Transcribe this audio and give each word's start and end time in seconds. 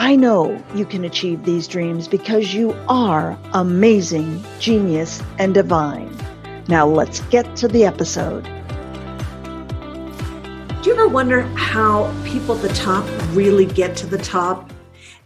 I 0.00 0.14
know 0.14 0.64
you 0.76 0.84
can 0.84 1.04
achieve 1.04 1.42
these 1.42 1.66
dreams 1.66 2.06
because 2.06 2.54
you 2.54 2.72
are 2.88 3.36
amazing, 3.52 4.44
genius, 4.60 5.20
and 5.40 5.52
divine. 5.52 6.16
Now 6.68 6.86
let's 6.86 7.18
get 7.22 7.56
to 7.56 7.66
the 7.66 7.84
episode. 7.84 8.44
Do 10.82 10.88
you 10.88 10.92
ever 10.94 11.08
wonder 11.08 11.42
how 11.56 12.14
people 12.24 12.54
at 12.54 12.62
the 12.62 12.72
top 12.74 13.04
really 13.32 13.66
get 13.66 13.96
to 13.96 14.06
the 14.06 14.18
top? 14.18 14.70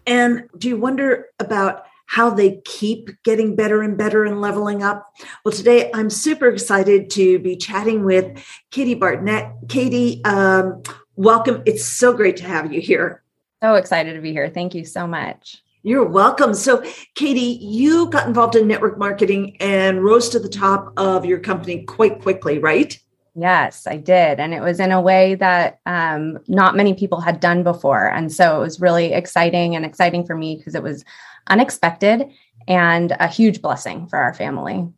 And 0.07 0.49
do 0.57 0.69
you 0.69 0.79
wonder 0.79 1.27
about 1.39 1.85
how 2.07 2.31
they 2.31 2.63
keep 2.65 3.11
getting 3.25 3.55
better 3.55 3.83
and 3.83 3.99
better 3.99 4.25
and 4.25 4.41
leveling 4.41 4.83
up? 4.83 5.07
Well, 5.45 5.53
today 5.53 5.91
I'm 5.93 6.09
super 6.09 6.49
excited 6.49 7.11
to 7.11 7.39
be 7.41 7.57
chatting 7.57 8.07
with 8.07 8.43
Katie 8.71 8.95
Bartnett. 8.95 9.53
Katie, 9.69 10.25
um, 10.25 10.83
welcome. 11.15 11.63
It's 11.67 11.85
so 11.85 12.15
great 12.15 12.39
to 12.39 12.45
have 12.45 12.73
you 12.73 12.81
here. 12.81 13.23
So 13.63 13.77
excited 13.77 14.15
to 14.15 14.21
be 14.21 14.33
here. 14.33 14.51
Thank 14.51 14.75
you 14.75 14.85
so 14.85 15.07
much. 15.07 15.63
You're 15.85 16.05
welcome. 16.05 16.53
So, 16.53 16.83
Katie, 17.15 17.59
you 17.61 18.09
got 18.11 18.27
involved 18.27 18.57
in 18.57 18.67
network 18.67 18.99
marketing 18.99 19.57
and 19.61 20.03
rose 20.03 20.29
to 20.31 20.41
the 20.41 20.49
top 20.49 20.93
of 20.97 21.25
your 21.25 21.39
company 21.39 21.85
quite 21.85 22.21
quickly, 22.21 22.59
right? 22.59 22.99
Yes, 23.37 23.87
I 23.87 23.99
did. 23.99 24.41
And 24.41 24.53
it 24.53 24.63
was 24.63 24.81
in 24.81 24.91
a 24.91 25.01
way 25.01 25.37
that 25.37 25.79
um, 25.87 26.41
not 26.49 26.75
many 26.75 26.95
people 26.95 27.21
had 27.21 27.39
done 27.39 27.63
before. 27.63 28.09
And 28.09 28.33
so 28.33 28.57
it 28.57 28.61
was 28.61 28.81
really 28.81 29.13
exciting 29.13 29.77
and 29.77 29.85
exciting 29.85 30.27
for 30.27 30.37
me 30.37 30.57
because 30.57 30.75
it 30.75 30.83
was 30.83 31.05
unexpected 31.47 32.31
and 32.67 33.13
a 33.21 33.29
huge 33.29 33.63
blessing 33.63 34.09
for 34.09 34.19
our 34.19 34.35
family. 34.35 34.89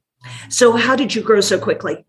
So, 0.49 0.73
how 0.73 0.97
did 0.97 1.15
you 1.15 1.21
grow 1.21 1.43
so 1.43 1.59
quickly? 1.59 2.07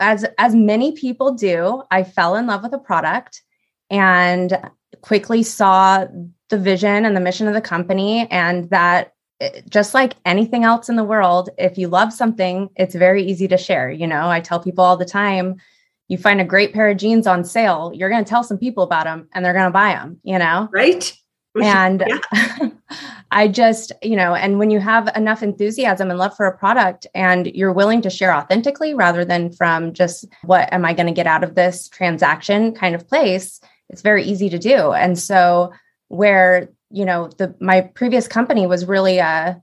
As 0.00 0.24
as 0.38 0.54
many 0.54 0.92
people 0.92 1.32
do, 1.34 1.82
I 1.90 2.04
fell 2.04 2.36
in 2.36 2.46
love 2.46 2.62
with 2.62 2.72
a 2.72 2.78
product 2.78 3.42
and 3.90 4.56
quickly 5.00 5.42
saw 5.42 6.06
the 6.48 6.58
vision 6.58 7.04
and 7.04 7.16
the 7.16 7.20
mission 7.20 7.46
of 7.46 7.54
the 7.54 7.60
company 7.60 8.26
and 8.30 8.70
that 8.70 9.12
eh, 9.40 9.60
just 9.68 9.94
like 9.94 10.14
anything 10.24 10.64
else 10.64 10.88
in 10.88 10.96
the 10.96 11.04
world 11.04 11.50
if 11.58 11.76
you 11.76 11.88
love 11.88 12.12
something 12.12 12.68
it's 12.76 12.94
very 12.94 13.22
easy 13.22 13.48
to 13.48 13.58
share 13.58 13.90
you 13.90 14.06
know? 14.06 14.28
I 14.28 14.40
tell 14.40 14.60
people 14.60 14.84
all 14.84 14.96
the 14.96 15.04
time 15.04 15.56
you 16.08 16.16
find 16.16 16.40
a 16.40 16.44
great 16.44 16.72
pair 16.72 16.88
of 16.88 16.96
jeans 16.96 17.26
on 17.26 17.44
sale 17.44 17.92
you're 17.94 18.10
going 18.10 18.24
to 18.24 18.28
tell 18.28 18.44
some 18.44 18.58
people 18.58 18.82
about 18.82 19.04
them 19.04 19.28
and 19.34 19.44
they're 19.44 19.52
going 19.52 19.66
to 19.66 19.70
buy 19.70 19.92
them 19.92 20.20
you 20.22 20.38
know? 20.38 20.68
Right? 20.72 21.12
And 21.60 22.04
i 23.30 23.46
just 23.46 23.92
you 24.02 24.16
know 24.16 24.34
and 24.34 24.58
when 24.58 24.70
you 24.70 24.80
have 24.80 25.14
enough 25.14 25.42
enthusiasm 25.42 26.08
and 26.08 26.18
love 26.18 26.34
for 26.34 26.46
a 26.46 26.56
product 26.56 27.06
and 27.14 27.46
you're 27.48 27.72
willing 27.72 28.00
to 28.00 28.08
share 28.08 28.34
authentically 28.34 28.94
rather 28.94 29.22
than 29.22 29.52
from 29.52 29.92
just 29.92 30.24
what 30.44 30.72
am 30.72 30.84
i 30.84 30.94
going 30.94 31.06
to 31.06 31.12
get 31.12 31.26
out 31.26 31.44
of 31.44 31.54
this 31.54 31.88
transaction? 31.88 32.72
kind 32.72 32.94
of 32.94 33.06
place 33.06 33.60
it's 33.88 34.02
very 34.02 34.24
easy 34.24 34.48
to 34.50 34.58
do. 34.58 34.92
And 34.92 35.18
so 35.18 35.72
where, 36.08 36.68
you 36.90 37.04
know, 37.04 37.28
the 37.38 37.54
my 37.60 37.80
previous 37.80 38.28
company 38.28 38.66
was 38.66 38.86
really 38.86 39.18
a 39.18 39.62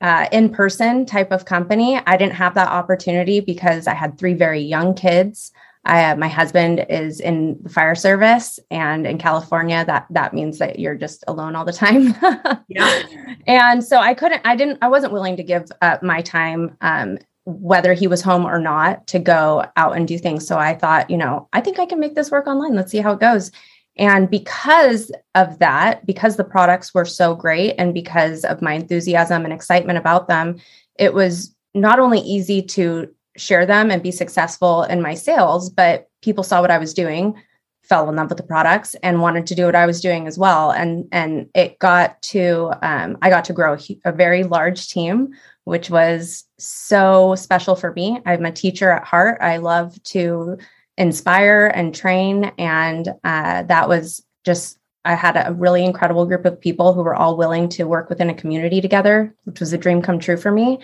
uh, 0.00 0.26
in-person 0.32 1.06
type 1.06 1.30
of 1.30 1.44
company. 1.44 2.00
I 2.06 2.16
didn't 2.16 2.34
have 2.34 2.54
that 2.54 2.68
opportunity 2.68 3.40
because 3.40 3.86
I 3.86 3.94
had 3.94 4.18
three 4.18 4.34
very 4.34 4.60
young 4.60 4.94
kids. 4.94 5.52
I, 5.84 6.14
my 6.14 6.28
husband 6.28 6.86
is 6.88 7.18
in 7.18 7.58
the 7.62 7.68
fire 7.68 7.96
service, 7.96 8.60
and 8.70 9.04
in 9.06 9.18
California, 9.18 9.84
that 9.84 10.06
that 10.10 10.32
means 10.32 10.58
that 10.58 10.78
you're 10.78 10.94
just 10.94 11.24
alone 11.26 11.56
all 11.56 11.64
the 11.64 11.72
time. 11.72 12.14
yeah. 12.68 13.02
And 13.46 13.82
so 13.82 13.98
I 13.98 14.14
couldn't. 14.14 14.42
I 14.44 14.54
didn't. 14.54 14.78
I 14.80 14.88
wasn't 14.88 15.12
willing 15.12 15.36
to 15.36 15.42
give 15.42 15.70
up 15.80 16.02
my 16.02 16.22
time 16.22 16.76
um, 16.82 17.18
whether 17.44 17.92
he 17.92 18.06
was 18.06 18.22
home 18.22 18.44
or 18.44 18.58
not 18.58 19.06
to 19.08 19.18
go 19.18 19.64
out 19.76 19.96
and 19.96 20.06
do 20.06 20.18
things. 20.18 20.46
So 20.46 20.58
I 20.58 20.74
thought, 20.74 21.10
you 21.10 21.16
know, 21.16 21.48
I 21.52 21.60
think 21.60 21.78
I 21.78 21.86
can 21.86 21.98
make 21.98 22.14
this 22.14 22.30
work 22.30 22.46
online. 22.46 22.74
Let's 22.74 22.92
see 22.92 22.98
how 22.98 23.12
it 23.12 23.20
goes. 23.20 23.50
And 23.96 24.30
because 24.30 25.12
of 25.34 25.58
that, 25.58 26.06
because 26.06 26.36
the 26.36 26.44
products 26.44 26.94
were 26.94 27.04
so 27.04 27.34
great 27.34 27.74
and 27.78 27.92
because 27.92 28.44
of 28.44 28.62
my 28.62 28.74
enthusiasm 28.74 29.44
and 29.44 29.52
excitement 29.52 29.98
about 29.98 30.28
them, 30.28 30.56
it 30.98 31.12
was 31.12 31.54
not 31.74 31.98
only 31.98 32.20
easy 32.20 32.62
to 32.62 33.12
share 33.36 33.66
them 33.66 33.90
and 33.90 34.02
be 34.02 34.10
successful 34.10 34.84
in 34.84 35.02
my 35.02 35.14
sales, 35.14 35.68
but 35.68 36.08
people 36.22 36.44
saw 36.44 36.60
what 36.60 36.70
I 36.70 36.78
was 36.78 36.94
doing, 36.94 37.34
fell 37.82 38.08
in 38.08 38.16
love 38.16 38.28
with 38.28 38.38
the 38.38 38.44
products 38.44 38.94
and 39.02 39.20
wanted 39.20 39.46
to 39.46 39.54
do 39.54 39.66
what 39.66 39.74
I 39.74 39.86
was 39.86 40.00
doing 40.00 40.26
as 40.26 40.38
well. 40.38 40.70
And 40.70 41.06
and 41.12 41.48
it 41.54 41.78
got 41.78 42.20
to 42.22 42.72
um, 42.82 43.18
I 43.22 43.30
got 43.30 43.44
to 43.46 43.52
grow 43.52 43.74
a, 43.74 44.00
a 44.04 44.12
very 44.12 44.44
large 44.44 44.88
team 44.88 45.34
which 45.64 45.90
was 45.90 46.44
so 46.58 47.34
special 47.36 47.76
for 47.76 47.92
me. 47.92 48.20
I'm 48.26 48.44
a 48.44 48.52
teacher 48.52 48.90
at 48.90 49.04
heart. 49.04 49.38
I 49.40 49.58
love 49.58 50.02
to 50.04 50.58
inspire 50.98 51.66
and 51.74 51.94
train. 51.94 52.52
And 52.58 53.08
uh, 53.24 53.62
that 53.64 53.88
was 53.88 54.24
just, 54.44 54.78
I 55.04 55.14
had 55.14 55.36
a 55.36 55.52
really 55.52 55.84
incredible 55.84 56.26
group 56.26 56.44
of 56.44 56.60
people 56.60 56.92
who 56.92 57.02
were 57.02 57.14
all 57.14 57.36
willing 57.36 57.68
to 57.70 57.84
work 57.84 58.08
within 58.08 58.30
a 58.30 58.34
community 58.34 58.80
together, 58.80 59.34
which 59.44 59.60
was 59.60 59.72
a 59.72 59.78
dream 59.78 60.02
come 60.02 60.18
true 60.18 60.36
for 60.36 60.50
me. 60.52 60.78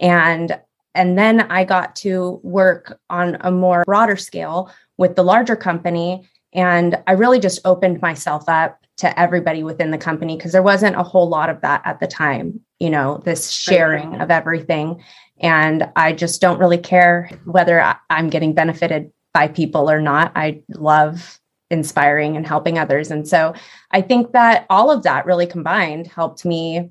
And 0.00 0.58
and 0.94 1.16
then 1.16 1.42
I 1.42 1.64
got 1.64 1.94
to 1.96 2.40
work 2.42 2.98
on 3.08 3.36
a 3.42 3.52
more 3.52 3.84
broader 3.84 4.16
scale 4.16 4.72
with 4.96 5.14
the 5.14 5.22
larger 5.22 5.54
company. 5.54 6.26
And 6.52 7.02
I 7.06 7.12
really 7.12 7.40
just 7.40 7.60
opened 7.64 8.00
myself 8.00 8.48
up 8.48 8.84
to 8.98 9.18
everybody 9.18 9.62
within 9.62 9.90
the 9.90 9.98
company 9.98 10.36
because 10.36 10.52
there 10.52 10.62
wasn't 10.62 10.96
a 10.96 11.02
whole 11.02 11.28
lot 11.28 11.50
of 11.50 11.60
that 11.60 11.82
at 11.84 12.00
the 12.00 12.06
time, 12.06 12.60
you 12.80 12.90
know, 12.90 13.18
this 13.24 13.50
sharing 13.50 14.20
of 14.20 14.30
everything. 14.30 15.02
And 15.40 15.88
I 15.94 16.12
just 16.12 16.40
don't 16.40 16.58
really 16.58 16.78
care 16.78 17.30
whether 17.44 17.94
I'm 18.10 18.28
getting 18.28 18.54
benefited 18.54 19.12
by 19.32 19.48
people 19.48 19.90
or 19.90 20.00
not. 20.00 20.32
I 20.34 20.62
love 20.70 21.38
inspiring 21.70 22.36
and 22.36 22.46
helping 22.46 22.78
others. 22.78 23.10
And 23.10 23.28
so 23.28 23.54
I 23.92 24.00
think 24.00 24.32
that 24.32 24.66
all 24.70 24.90
of 24.90 25.02
that 25.04 25.26
really 25.26 25.46
combined 25.46 26.06
helped 26.08 26.44
me 26.44 26.90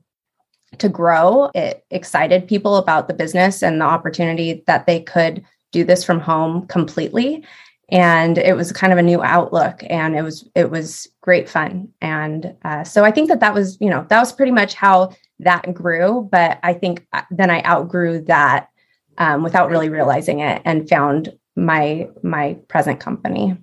to 0.78 0.88
grow. 0.88 1.50
It 1.56 1.84
excited 1.90 2.48
people 2.48 2.78
about 2.78 3.08
the 3.08 3.14
business 3.14 3.64
and 3.64 3.82
the 3.82 3.86
opportunity 3.86 4.64
that 4.68 4.86
they 4.86 5.02
could 5.02 5.44
do 5.72 5.84
this 5.84 6.04
from 6.04 6.20
home 6.20 6.68
completely 6.68 7.44
and 7.90 8.38
it 8.38 8.56
was 8.56 8.72
kind 8.72 8.92
of 8.92 9.00
a 9.00 9.04
new 9.04 9.24
outlook 9.24 9.82
and 9.90 10.16
it 10.16 10.22
was 10.22 10.48
it 10.56 10.70
was 10.70 11.08
great 11.22 11.50
fun. 11.50 11.90
And 12.02 12.56
uh, 12.64 12.84
so 12.84 13.04
i 13.04 13.12
think 13.12 13.30
that 13.30 13.40
that 13.40 13.54
was 13.54 13.78
you 13.80 13.90
know 13.90 14.06
that 14.10 14.20
was 14.20 14.34
pretty 14.34 14.52
much 14.52 14.74
how 14.74 15.14
that 15.40 15.74
grew. 15.74 16.28
But 16.32 16.60
i 16.64 16.74
think 16.74 17.06
uh, 17.14 17.22
then 17.32 17.50
i 17.50 17.62
outgrew 17.64 18.22
that 18.26 18.70
um, 19.18 19.44
without 19.44 19.70
really 19.70 19.90
realizing 19.90 20.40
it 20.40 20.62
and 20.66 20.90
found 20.90 21.34
my 21.56 22.10
my 22.24 22.58
present 22.68 23.00
company. 23.00 23.58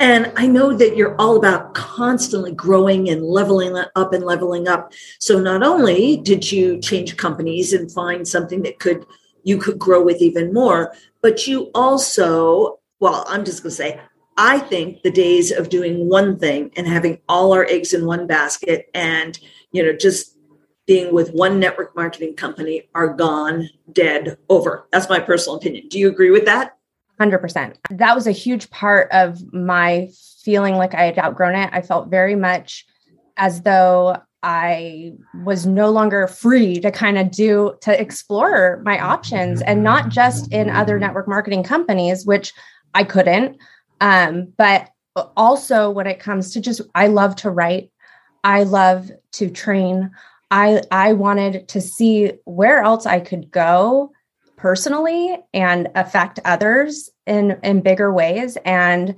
And 0.00 0.32
I 0.36 0.48
know 0.48 0.76
that 0.76 0.96
you're 0.96 1.14
all 1.20 1.36
about 1.36 1.74
constantly 1.74 2.52
growing 2.52 3.08
and 3.08 3.22
leveling 3.22 3.76
up 3.94 4.12
and 4.12 4.24
leveling 4.24 4.66
up. 4.66 4.92
So 5.20 5.38
not 5.38 5.62
only 5.62 6.16
did 6.16 6.50
you 6.50 6.80
change 6.80 7.16
companies 7.16 7.72
and 7.72 7.92
find 7.92 8.26
something 8.26 8.62
that 8.62 8.80
could 8.80 9.06
you 9.44 9.58
could 9.58 9.78
grow 9.78 10.02
with 10.02 10.20
even 10.20 10.52
more, 10.52 10.92
but 11.20 11.46
you 11.46 11.70
also 11.74 12.78
well, 13.02 13.24
I'm 13.26 13.44
just 13.44 13.64
going 13.64 13.70
to 13.70 13.76
say, 13.76 14.00
I 14.36 14.60
think 14.60 15.02
the 15.02 15.10
days 15.10 15.50
of 15.50 15.68
doing 15.68 16.08
one 16.08 16.38
thing 16.38 16.70
and 16.76 16.86
having 16.86 17.18
all 17.28 17.52
our 17.52 17.64
eggs 17.64 17.92
in 17.92 18.06
one 18.06 18.28
basket 18.28 18.88
and, 18.94 19.36
you 19.72 19.82
know, 19.82 19.92
just 19.92 20.38
being 20.86 21.12
with 21.12 21.32
one 21.32 21.58
network 21.58 21.96
marketing 21.96 22.36
company 22.36 22.88
are 22.94 23.08
gone, 23.08 23.68
dead, 23.90 24.38
over. 24.48 24.86
That's 24.92 25.08
my 25.08 25.18
personal 25.18 25.56
opinion. 25.56 25.88
Do 25.88 25.98
you 25.98 26.08
agree 26.08 26.30
with 26.30 26.44
that? 26.44 26.76
100%. 27.20 27.74
That 27.90 28.14
was 28.14 28.28
a 28.28 28.32
huge 28.32 28.70
part 28.70 29.10
of 29.10 29.52
my 29.52 30.08
feeling 30.44 30.76
like 30.76 30.94
I 30.94 31.02
had 31.02 31.18
outgrown 31.18 31.56
it. 31.56 31.70
I 31.72 31.82
felt 31.82 32.08
very 32.08 32.36
much 32.36 32.86
as 33.36 33.62
though 33.62 34.16
I 34.44 35.14
was 35.44 35.66
no 35.66 35.90
longer 35.90 36.28
free 36.28 36.78
to 36.80 36.92
kind 36.92 37.18
of 37.18 37.32
do 37.32 37.74
to 37.80 38.00
explore 38.00 38.80
my 38.84 39.00
options 39.00 39.60
and 39.62 39.82
not 39.82 40.08
just 40.08 40.52
in 40.52 40.70
other 40.70 41.00
network 41.00 41.26
marketing 41.26 41.64
companies, 41.64 42.24
which 42.24 42.52
I 42.94 43.04
couldn't. 43.04 43.58
Um, 44.00 44.52
but 44.56 44.90
also 45.36 45.90
when 45.90 46.06
it 46.06 46.18
comes 46.18 46.52
to 46.52 46.60
just, 46.60 46.80
I 46.94 47.06
love 47.06 47.36
to 47.36 47.50
write, 47.50 47.90
I 48.44 48.64
love 48.64 49.10
to 49.32 49.50
train. 49.50 50.10
I 50.50 50.82
I 50.90 51.14
wanted 51.14 51.68
to 51.68 51.80
see 51.80 52.32
where 52.44 52.82
else 52.82 53.06
I 53.06 53.20
could 53.20 53.50
go 53.50 54.12
personally 54.56 55.38
and 55.54 55.88
affect 55.94 56.40
others 56.44 57.08
in 57.26 57.58
in 57.62 57.80
bigger 57.80 58.12
ways 58.12 58.58
and 58.64 59.16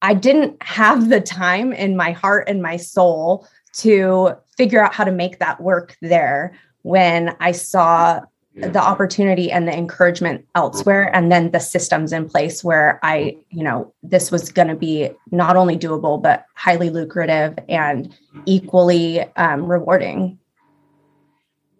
I 0.00 0.14
didn't 0.14 0.62
have 0.62 1.08
the 1.08 1.20
time 1.20 1.72
in 1.72 1.96
my 1.96 2.12
heart 2.12 2.48
and 2.48 2.62
my 2.62 2.76
soul 2.76 3.48
to 3.78 4.34
figure 4.56 4.82
out 4.82 4.94
how 4.94 5.04
to 5.04 5.10
make 5.10 5.40
that 5.40 5.60
work 5.60 5.96
there 6.00 6.56
when 6.82 7.36
I 7.40 7.50
saw 7.52 8.20
the 8.60 8.80
opportunity 8.80 9.50
and 9.50 9.66
the 9.66 9.76
encouragement 9.76 10.44
elsewhere 10.54 11.14
and 11.14 11.30
then 11.30 11.50
the 11.50 11.60
systems 11.60 12.12
in 12.12 12.28
place 12.28 12.64
where 12.64 12.98
I, 13.02 13.36
you 13.50 13.62
know, 13.62 13.92
this 14.02 14.30
was 14.30 14.50
going 14.50 14.68
to 14.68 14.74
be 14.74 15.10
not 15.30 15.56
only 15.56 15.76
doable 15.76 16.20
but 16.20 16.44
highly 16.54 16.90
lucrative 16.90 17.58
and 17.68 18.14
equally 18.46 19.20
um, 19.36 19.64
rewarding. 19.64 20.38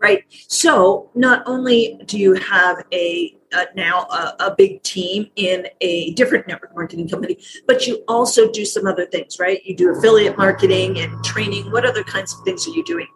Right. 0.00 0.24
So 0.46 1.10
not 1.14 1.42
only 1.46 2.00
do 2.06 2.18
you 2.18 2.34
have 2.34 2.84
a 2.92 3.34
uh, 3.52 3.64
now 3.74 4.02
a, 4.10 4.36
a, 4.40 4.54
big 4.54 4.82
team 4.82 5.30
in 5.36 5.66
a 5.80 6.12
different 6.12 6.46
network 6.46 6.74
marketing 6.74 7.08
company, 7.08 7.38
but 7.66 7.86
you 7.86 8.04
also 8.06 8.50
do 8.52 8.62
some 8.64 8.86
other 8.86 9.06
things, 9.06 9.38
right? 9.38 9.64
You 9.64 9.74
do 9.74 9.90
affiliate 9.90 10.36
marketing 10.36 10.98
and 10.98 11.24
training. 11.24 11.72
What 11.72 11.86
other 11.86 12.04
kinds 12.04 12.34
of 12.34 12.44
things 12.44 12.68
are 12.68 12.72
you 12.72 12.84
doing? 12.84 13.08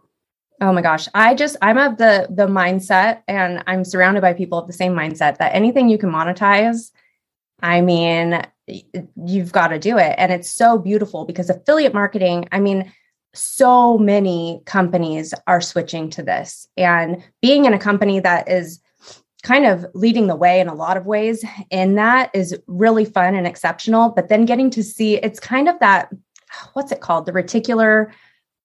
Oh 0.63 0.73
my 0.73 0.81
gosh, 0.81 1.09
I 1.13 1.35
just 1.35 1.57
I'm 1.61 1.77
of 1.77 1.99
the 1.99 2.29
the 2.31 2.47
mindset, 2.47 3.23
and 3.27 3.65
I'm 3.67 3.85
surrounded 3.85 4.21
by 4.21 4.33
people 4.33 4.59
of 4.59 4.69
the 4.69 4.73
same 4.73 4.95
mindset 4.95 5.39
that 5.39 5.55
anything 5.55 5.89
you 5.89 5.99
can 5.99 6.11
monetize, 6.11 6.93
I 7.61 7.81
mean, 7.81 8.41
you've 9.27 9.51
got 9.51 9.69
to 9.69 9.81
do 9.81 9.99
it, 9.99 10.15
and 10.17 10.31
it's 10.31 10.49
so 10.49 10.79
beautiful 10.79 11.25
because 11.25 11.51
affiliate 11.51 11.95
marketing. 11.95 12.49
I 12.53 12.61
mean 12.61 12.93
so 13.35 13.97
many 13.99 14.61
companies 14.67 15.33
are 15.47 15.61
switching 15.61 16.11
to 16.11 16.23
this. 16.23 16.69
And 16.77 17.23
being 17.41 17.65
in 17.65 17.73
a 17.73 17.79
company 17.79 18.21
that 18.21 18.49
is 18.49 18.79
kind 19.43 19.65
of 19.65 19.87
leading 19.95 20.27
the 20.27 20.37
way 20.37 20.61
in 20.61 20.69
a 20.69 20.75
lot 20.75 20.97
of 20.97 21.07
ways 21.07 21.45
in 21.71 21.95
that 21.97 22.31
is 22.35 22.57
really 22.69 23.05
fun 23.05 23.35
and 23.35 23.45
exceptional 23.45 24.11
but 24.11 24.29
then 24.29 24.45
getting 24.45 24.71
to 24.71 24.85
see 24.85 25.17
it's 25.17 25.41
kind 25.41 25.69
of 25.69 25.77
that 25.81 26.11
what's 26.75 26.93
it 26.93 27.01
called? 27.01 27.27
The 27.27 27.33
reticular 27.33 28.13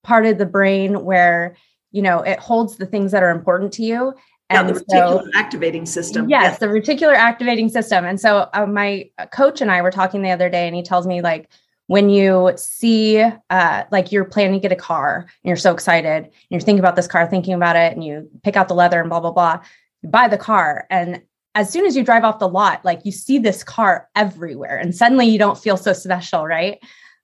part 0.04 0.26
of 0.26 0.38
the 0.38 0.46
brain 0.46 1.04
where 1.04 1.56
you 1.98 2.04
know 2.04 2.20
it 2.20 2.40
holds 2.40 2.78
the 2.78 2.86
things 2.86 3.12
that 3.12 3.24
are 3.24 3.32
important 3.32 3.74
to 3.74 3.84
you. 3.84 4.14
And 4.52 4.68
yeah, 4.68 4.74
the 4.74 4.80
reticular 4.80 5.24
so, 5.24 5.30
activating 5.34 5.86
system. 5.88 6.30
Yes, 6.30 6.44
yes, 6.44 6.60
the 6.60 6.68
reticular 6.68 7.16
activating 7.16 7.70
system. 7.70 8.06
And 8.06 8.20
so 8.20 8.48
uh, 8.54 8.68
my 8.68 9.10
coach 9.34 9.62
and 9.62 9.72
i 9.72 9.82
were 9.82 9.90
talking 9.92 10.22
the 10.22 10.30
other 10.30 10.48
day 10.48 10.68
and 10.68 10.76
he 10.76 10.84
tells 10.84 11.08
me 11.08 11.22
like 11.22 11.50
when 11.88 12.10
you 12.10 12.52
see 12.56 13.20
uh, 13.50 13.84
like 13.92 14.12
you're 14.12 14.26
planning 14.26 14.54
to 14.54 14.60
get 14.60 14.72
a 14.72 14.76
car 14.76 15.22
and 15.22 15.50
you're 15.50 15.56
so 15.56 15.74
excited 15.74 16.26
and 16.26 16.32
you're 16.50 16.62
thinking 16.62 16.80
about 16.80 16.96
this 16.96 17.08
car 17.08 17.26
thinking 17.26 17.56
about 17.56 17.76
it 17.76 17.94
and 17.94 18.04
you 18.04 18.30
pick 18.44 18.56
out 18.56 18.68
the 18.68 18.76
leather 18.76 19.02
and 19.02 19.10
blah 19.10 19.20
blah 19.20 19.32
blah 19.32 19.60
you 20.04 20.10
buy 20.10 20.28
the 20.28 20.38
car. 20.38 20.86
And 20.92 21.24
as 21.56 21.72
soon 21.72 21.88
as 21.88 21.98
you 21.98 22.04
drive 22.04 22.24
off 22.24 22.38
the 22.38 22.48
lot 22.48 22.86
like 22.86 23.02
you 23.06 23.12
see 23.12 23.40
this 23.40 23.64
car 23.64 24.08
everywhere 24.16 24.78
and 24.78 24.96
suddenly 24.96 25.26
you 25.26 25.40
don't 25.40 25.58
feel 25.58 25.78
so 25.78 25.94
special 25.94 26.46
right? 26.46 26.78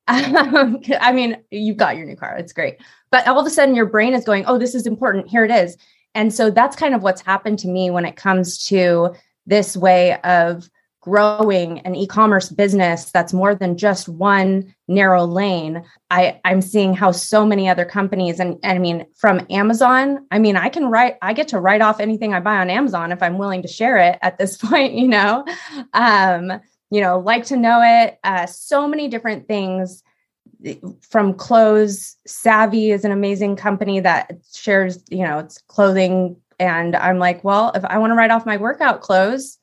Um, 0.08 0.82
i 1.00 1.14
mean 1.14 1.38
you've 1.52 1.78
got 1.78 1.96
your 1.96 2.08
new 2.08 2.16
car. 2.16 2.36
It's 2.38 2.54
great 2.54 2.80
but 3.14 3.28
all 3.28 3.40
of 3.40 3.46
a 3.46 3.50
sudden 3.52 3.76
your 3.76 3.86
brain 3.86 4.16
is 4.16 4.26
going 4.26 4.44
oh 4.48 4.58
this 4.58 4.74
is 4.74 4.88
important. 4.88 5.30
Here 5.30 5.46
it 5.46 5.52
is. 5.52 5.78
And 6.16 6.34
so 6.34 6.50
that's 6.50 6.76
kind 6.76 6.96
of 6.96 7.04
what's 7.04 7.22
happened 7.22 7.60
to 7.60 7.68
me 7.68 7.92
when 7.92 8.06
it 8.06 8.16
comes 8.16 8.66
to 8.66 9.14
this 9.46 9.78
way 9.78 10.20
of 10.22 10.68
growing 11.00 11.78
an 11.82 11.94
e-commerce 11.96 12.50
business 12.50 13.12
that's 13.12 13.32
more 13.32 13.54
than 13.54 13.78
just 13.78 14.10
one 14.10 14.74
narrow 14.88 15.26
lane. 15.26 15.84
I 16.10 16.42
i'm 16.44 16.62
seeing 16.62 16.96
how 16.96 17.12
so 17.12 17.46
many 17.46 17.70
other 17.70 17.86
companies 17.86 18.40
and, 18.40 18.58
and 18.64 18.78
i 18.78 18.80
mean 18.80 19.06
from 19.16 19.46
amazon 19.52 20.26
i 20.32 20.40
mean 20.40 20.56
i 20.56 20.70
can 20.70 20.86
write 20.86 21.18
i 21.22 21.34
get 21.34 21.50
to 21.50 21.60
write 21.60 21.82
off 21.82 22.00
anything 22.00 22.34
i 22.34 22.40
buy 22.40 22.58
on 22.58 22.70
amazon 22.70 23.12
if 23.12 23.22
i'm 23.22 23.38
willing 23.38 23.62
to 23.62 23.68
share 23.68 23.98
it 23.98 24.18
at 24.22 24.38
this 24.38 24.58
point 24.70 24.94
you 24.94 25.08
know? 25.08 25.46
Um 25.94 26.52
you 26.90 27.02
know 27.02 27.20
like 27.20 27.46
to 27.46 27.58
know 27.58 27.82
it 27.84 28.18
uh, 28.24 28.46
so 28.48 28.88
many 28.88 29.08
different 29.08 29.48
things 29.48 30.04
from 31.02 31.34
clothes 31.34 32.16
savvy 32.26 32.92
is 32.92 33.04
an 33.04 33.12
amazing 33.12 33.56
company 33.56 34.00
that 34.00 34.32
shares 34.54 35.04
you 35.10 35.26
know 35.26 35.40
it's 35.40 35.60
clothing. 35.68 36.38
And 36.60 36.96
i'm 36.96 37.18
like 37.18 37.44
well 37.44 37.72
if 37.74 37.84
i 37.86 37.98
want 37.98 38.12
to 38.12 38.16
write 38.16 38.32
off 38.32 38.46
my 38.46 38.58
workout 38.58 39.02
clothes 39.02 39.58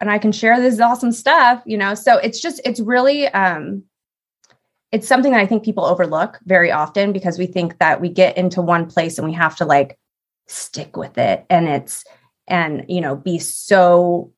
and 0.00 0.10
I 0.10 0.18
can 0.18 0.32
share 0.32 0.60
this 0.60 0.80
awesome 0.80 1.12
stuff, 1.12 1.62
you 1.66 1.76
know. 1.76 1.94
So 1.94 2.16
it's 2.16 2.40
just 2.40 2.60
it's 2.64 2.80
really 2.80 3.28
um 3.28 3.84
it's 4.92 5.06
something 5.06 5.30
that 5.30 5.40
I 5.40 5.46
think 5.46 5.64
people 5.64 5.84
overlook 5.84 6.40
very 6.46 6.72
often 6.72 7.12
because 7.12 7.38
we 7.38 7.46
think 7.46 7.78
that 7.78 8.00
we 8.00 8.08
get 8.08 8.36
into 8.36 8.60
one 8.60 8.86
place 8.86 9.18
and 9.18 9.28
we 9.28 9.34
have 9.34 9.54
to 9.56 9.64
like 9.64 9.98
stick 10.48 10.96
with 10.96 11.16
it. 11.18 11.44
And 11.48 11.68
it's 11.68 12.04
and 12.48 12.84
you 12.88 13.00
know 13.00 13.14
be 13.14 13.38
so 13.38 14.32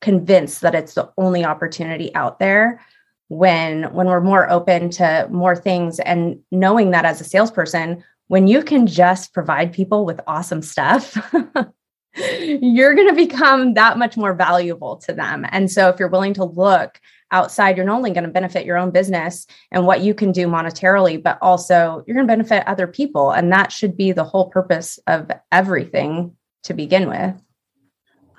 convinced 0.00 0.60
that 0.60 0.76
it's 0.76 0.94
the 0.94 1.10
only 1.18 1.44
opportunity 1.44 2.14
out 2.14 2.38
there 2.38 2.80
when 3.28 3.84
when 3.94 4.06
we're 4.06 4.20
more 4.20 4.50
open 4.50 4.90
to 4.90 5.28
more 5.30 5.54
things 5.54 6.00
and 6.00 6.38
knowing 6.50 6.90
that 6.90 7.04
as 7.04 7.20
a 7.20 7.24
salesperson 7.24 8.02
when 8.28 8.46
you 8.46 8.62
can 8.62 8.86
just 8.86 9.32
provide 9.32 9.72
people 9.72 10.04
with 10.04 10.20
awesome 10.26 10.62
stuff 10.62 11.16
you're 12.14 12.94
going 12.94 13.08
to 13.08 13.14
become 13.14 13.74
that 13.74 13.98
much 13.98 14.16
more 14.16 14.34
valuable 14.34 14.96
to 14.96 15.12
them. 15.12 15.46
And 15.50 15.70
so 15.70 15.88
if 15.88 15.98
you're 15.98 16.08
willing 16.08 16.34
to 16.34 16.44
look 16.44 17.00
outside, 17.30 17.76
you're 17.76 17.86
not 17.86 17.96
only 17.96 18.10
going 18.10 18.24
to 18.24 18.30
benefit 18.30 18.64
your 18.64 18.78
own 18.78 18.90
business 18.90 19.46
and 19.70 19.86
what 19.86 20.00
you 20.00 20.14
can 20.14 20.32
do 20.32 20.46
monetarily, 20.46 21.22
but 21.22 21.38
also 21.42 22.02
you're 22.06 22.14
going 22.14 22.26
to 22.26 22.32
benefit 22.32 22.66
other 22.66 22.86
people. 22.86 23.30
And 23.30 23.52
that 23.52 23.72
should 23.72 23.96
be 23.96 24.12
the 24.12 24.24
whole 24.24 24.48
purpose 24.48 24.98
of 25.06 25.30
everything 25.52 26.34
to 26.64 26.74
begin 26.74 27.08
with. 27.08 27.34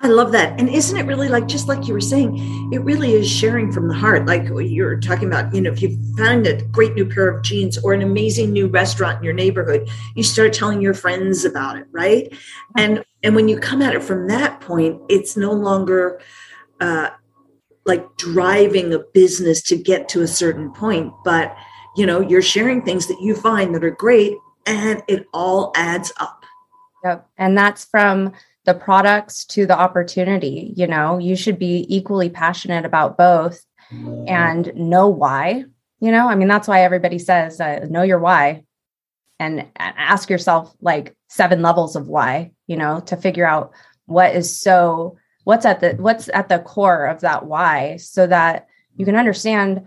I 0.02 0.08
love 0.08 0.32
that. 0.32 0.58
And 0.58 0.70
isn't 0.70 0.96
it 0.96 1.04
really 1.04 1.28
like, 1.28 1.46
just 1.46 1.68
like 1.68 1.86
you 1.86 1.92
were 1.92 2.00
saying, 2.00 2.72
it 2.72 2.78
really 2.78 3.12
is 3.12 3.30
sharing 3.30 3.70
from 3.70 3.86
the 3.86 3.94
heart. 3.94 4.24
Like 4.24 4.44
you're 4.48 4.98
talking 4.98 5.28
about, 5.28 5.54
you 5.54 5.60
know, 5.60 5.70
if 5.70 5.82
you 5.82 5.98
found 6.16 6.46
a 6.46 6.62
great 6.68 6.94
new 6.94 7.06
pair 7.06 7.28
of 7.28 7.42
jeans 7.42 7.76
or 7.76 7.92
an 7.92 8.00
amazing 8.00 8.50
new 8.50 8.66
restaurant 8.66 9.18
in 9.18 9.24
your 9.24 9.34
neighborhood, 9.34 9.90
you 10.16 10.22
start 10.22 10.54
telling 10.54 10.80
your 10.80 10.94
friends 10.94 11.44
about 11.44 11.76
it, 11.76 11.86
right? 11.92 12.32
And 12.78 13.04
and 13.22 13.34
when 13.34 13.48
you 13.48 13.58
come 13.58 13.82
at 13.82 13.94
it 13.94 14.02
from 14.02 14.28
that 14.28 14.62
point, 14.62 15.02
it's 15.10 15.36
no 15.36 15.52
longer 15.52 16.22
uh, 16.80 17.10
like 17.84 18.16
driving 18.16 18.94
a 18.94 19.00
business 19.00 19.60
to 19.64 19.76
get 19.76 20.08
to 20.10 20.22
a 20.22 20.26
certain 20.26 20.72
point, 20.72 21.12
but 21.24 21.54
you 21.96 22.06
know, 22.06 22.20
you're 22.20 22.40
sharing 22.40 22.82
things 22.82 23.06
that 23.08 23.20
you 23.20 23.34
find 23.34 23.74
that 23.74 23.84
are 23.84 23.90
great 23.90 24.38
and 24.64 25.02
it 25.08 25.26
all 25.34 25.72
adds 25.74 26.12
up. 26.18 26.44
Yep. 27.04 27.28
And 27.36 27.58
that's 27.58 27.84
from 27.84 28.32
the 28.64 28.74
products 28.74 29.44
to 29.46 29.66
the 29.66 29.78
opportunity 29.78 30.72
you 30.76 30.86
know? 30.86 31.18
You 31.18 31.36
should 31.36 31.58
be 31.58 31.86
equally 31.88 32.30
passionate 32.30 32.84
about 32.84 33.16
both 33.16 33.64
and 34.26 34.72
know 34.74 35.08
why 35.08 35.64
you 36.00 36.10
know? 36.10 36.28
I 36.28 36.34
mean 36.34 36.48
that's 36.48 36.68
why 36.68 36.82
everybody 36.82 37.18
says 37.18 37.60
uh, 37.60 37.86
know 37.90 38.02
your 38.02 38.18
why 38.18 38.64
and, 39.38 39.60
and 39.60 39.94
ask 39.96 40.30
yourself 40.30 40.74
like 40.80 41.16
seven 41.28 41.62
levels 41.62 41.96
of 41.96 42.08
why 42.08 42.52
you 42.66 42.76
know 42.76 43.00
to 43.00 43.16
figure 43.16 43.46
out 43.46 43.72
what 44.06 44.34
is 44.34 44.60
so 44.60 45.16
what's 45.44 45.64
at 45.64 45.80
the 45.80 45.94
what's 45.94 46.28
at 46.28 46.48
the 46.48 46.58
core 46.58 47.06
of 47.06 47.20
that 47.22 47.46
why 47.46 47.96
so 47.96 48.26
that 48.26 48.66
you 48.96 49.04
can 49.04 49.16
understand 49.16 49.86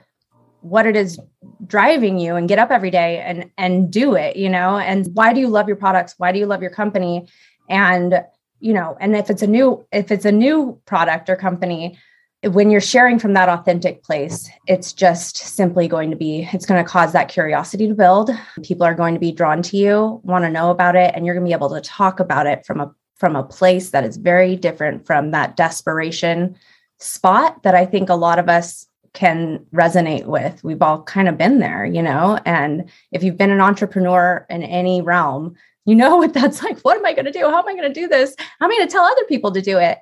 what 0.62 0.86
it 0.86 0.96
is 0.96 1.20
driving 1.68 2.18
you 2.18 2.36
and 2.36 2.48
get 2.48 2.58
up 2.58 2.72
every 2.72 2.90
day 2.90 3.20
and 3.20 3.52
and 3.58 3.92
do 3.92 4.16
it 4.16 4.36
you 4.36 4.50
know? 4.50 4.78
And 4.78 5.08
why 5.14 5.34
do 5.34 5.40
you 5.40 5.50
love 5.50 5.68
your 5.68 5.78
products? 5.78 6.16
Why 6.18 6.32
do 6.32 6.40
you 6.40 6.46
love 6.46 6.62
your 6.62 6.72
company? 6.72 7.28
And 7.70 8.24
you 8.64 8.74
know 8.74 8.98
and 9.02 9.16
if 9.16 9.30
it's 9.30 9.42
a 9.42 9.48
new 9.48 9.86
if 9.92 10.10
it's 10.10 10.26
a 10.26 10.32
new 10.32 10.80
product 10.86 11.30
or 11.30 11.36
company 11.36 11.98
when 12.46 12.70
you're 12.70 12.82
sharing 12.82 13.20
from 13.20 13.34
that 13.34 13.50
authentic 13.50 14.04
place 14.04 14.50
it's 14.68 14.94
just 14.94 15.38
simply 15.38 15.88
going 15.88 16.10
to 16.10 16.16
be 16.16 16.48
it's 16.54 16.66
going 16.66 16.84
to 16.84 16.90
cause 16.90 17.12
that 17.12 17.30
curiosity 17.30 17.88
to 17.88 17.94
build. 17.94 18.30
People 18.64 18.86
are 18.86 18.96
going 18.96 19.14
to 19.14 19.20
be 19.20 19.32
drawn 19.32 19.62
to 19.62 19.78
you 19.78 20.22
want 20.24 20.46
to 20.46 20.50
know 20.50 20.72
about 20.72 20.96
it 20.96 21.14
and 21.14 21.26
you're 21.26 21.36
going 21.36 21.46
to 21.46 21.50
be 21.50 21.54
able 21.54 21.70
to 21.70 21.82
talk 21.82 22.20
about 22.20 22.48
it 22.48 22.66
from 22.66 22.80
a 22.80 22.94
from 23.16 23.36
a 23.36 23.44
place 23.44 23.92
that 23.92 24.06
is 24.06 24.18
very 24.18 24.56
different 24.56 25.06
from 25.06 25.32
that 25.32 25.58
desperation 25.58 26.56
spot 27.00 27.62
that 27.64 27.76
i 27.76 27.86
think 27.86 28.10
a 28.10 28.16
lot 28.16 28.40
of 28.40 28.48
us 28.48 28.88
can 29.14 29.64
resonate 29.72 30.26
with. 30.26 30.64
We've 30.64 30.82
all 30.82 31.04
kind 31.04 31.30
of 31.30 31.38
been 31.38 31.60
there 31.60 31.86
you 31.86 32.02
know? 32.02 32.40
And 32.46 32.90
if 33.12 33.24
you've 33.24 33.38
been 33.38 33.52
an 33.52 33.62
entrepreneur 33.62 34.46
in 34.50 34.64
any 34.64 35.04
realm 35.04 35.56
you 35.86 35.96
know 35.96 36.18
what 36.18 36.34
that's 36.34 36.64
like 36.64 36.80
what 36.82 36.98
am 36.98 37.06
i 37.06 37.14
going 37.14 37.26
to 37.26 37.32
do 37.32 37.42
how 37.50 37.60
am 37.60 37.68
i 37.68 37.76
going 37.76 37.92
to 37.92 38.00
do 38.00 38.08
this 38.08 38.36
how 38.60 38.66
am 38.66 38.72
i 38.72 38.76
going 38.76 38.88
to 38.88 38.92
tell 38.92 39.04
other 39.04 39.26
people 39.26 39.52
to 39.52 39.62
do 39.62 39.78
it 39.78 40.00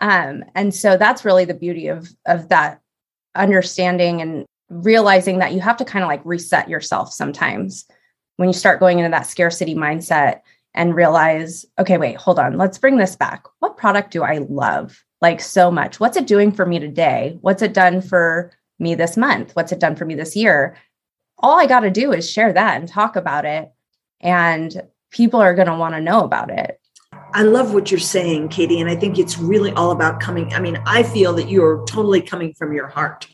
um, 0.00 0.42
and 0.56 0.74
so 0.74 0.96
that's 0.96 1.24
really 1.24 1.44
the 1.44 1.54
beauty 1.54 1.88
of 1.88 2.08
of 2.26 2.48
that 2.48 2.80
understanding 3.34 4.20
and 4.20 4.44
realizing 4.68 5.38
that 5.38 5.52
you 5.52 5.60
have 5.60 5.76
to 5.76 5.84
kind 5.84 6.02
of 6.02 6.08
like 6.08 6.22
reset 6.24 6.68
yourself 6.68 7.12
sometimes 7.12 7.86
when 8.36 8.48
you 8.48 8.52
start 8.52 8.80
going 8.80 8.98
into 8.98 9.10
that 9.10 9.26
scarcity 9.26 9.74
mindset 9.74 10.40
and 10.74 10.94
realize, 10.94 11.66
okay, 11.78 11.98
wait, 11.98 12.16
hold 12.16 12.38
on, 12.38 12.56
let's 12.56 12.78
bring 12.78 12.96
this 12.96 13.16
back. 13.16 13.44
What 13.58 13.76
product 13.76 14.10
do 14.10 14.22
I 14.22 14.38
love 14.38 15.04
like 15.20 15.40
so 15.40 15.70
much? 15.70 16.00
What's 16.00 16.16
it 16.16 16.26
doing 16.26 16.50
for 16.50 16.64
me 16.64 16.78
today? 16.78 17.38
What's 17.42 17.62
it 17.62 17.74
done 17.74 18.00
for 18.00 18.52
me 18.78 18.94
this 18.94 19.16
month? 19.16 19.54
What's 19.54 19.72
it 19.72 19.80
done 19.80 19.96
for 19.96 20.04
me 20.04 20.14
this 20.14 20.34
year? 20.34 20.76
All 21.38 21.58
I 21.58 21.66
got 21.66 21.80
to 21.80 21.90
do 21.90 22.12
is 22.12 22.30
share 22.30 22.52
that 22.52 22.80
and 22.80 22.88
talk 22.88 23.16
about 23.16 23.44
it. 23.44 23.70
And 24.20 24.82
people 25.12 25.40
are 25.40 25.54
going 25.54 25.68
to 25.68 25.76
want 25.76 25.94
to 25.94 26.00
know 26.00 26.24
about 26.24 26.50
it. 26.50 26.80
I 27.34 27.42
love 27.42 27.72
what 27.72 27.90
you're 27.90 28.00
saying, 28.00 28.48
Katie. 28.48 28.80
And 28.80 28.90
I 28.90 28.96
think 28.96 29.18
it's 29.18 29.38
really 29.38 29.70
all 29.72 29.90
about 29.90 30.20
coming. 30.20 30.52
I 30.52 30.60
mean, 30.60 30.78
I 30.86 31.02
feel 31.02 31.32
that 31.34 31.48
you're 31.48 31.84
totally 31.86 32.20
coming 32.20 32.52
from 32.54 32.72
your 32.72 32.88
heart. 32.88 33.26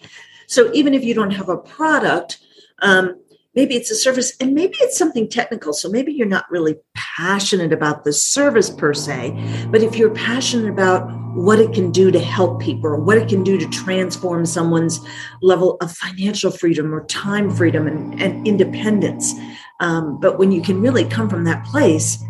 So 0.47 0.73
even 0.73 0.95
if 0.95 1.03
you 1.05 1.15
don't 1.15 1.33
have 1.33 1.49
a 1.49 1.57
product, 1.57 2.39
um, 2.81 3.21
maybe 3.55 3.75
it's 3.75 3.91
a 3.91 3.95
service 3.97 4.37
and 4.41 4.55
maybe 4.55 4.77
it's 4.81 4.97
something 4.97 5.29
technical. 5.29 5.73
So 5.73 5.89
maybe 5.89 6.13
you're 6.13 6.29
not 6.29 6.49
really 6.51 6.77
passionate 6.95 7.73
about 7.73 8.05
the 8.05 8.13
service 8.13 8.71
per 8.71 8.95
se, 8.95 9.67
but 9.71 9.83
if 9.83 9.97
you're 9.97 10.15
passionate 10.15 10.71
about 10.71 11.11
what 11.35 11.59
it 11.59 11.73
can 11.73 11.91
do 11.91 12.11
to 12.11 12.21
help 12.21 12.61
people 12.61 12.87
or 12.87 12.97
what 12.97 13.19
it 13.19 13.29
can 13.29 13.43
do 13.43 13.59
to 13.59 13.69
transform 13.69 14.47
someone's 14.47 15.01
level 15.43 15.77
of 15.81 15.91
financial 15.93 16.51
freedom 16.51 16.95
or 16.95 17.05
time 17.07 17.51
freedom 17.51 17.87
and, 17.87 18.21
and 18.23 18.47
independence. 18.47 19.35
Um, 19.81 20.21
but 20.21 20.39
when 20.39 20.53
you 20.53 20.63
can 20.63 20.81
really 20.81 21.05
come 21.05 21.29
from 21.29 21.45
that 21.45 21.65
place, 21.65 22.23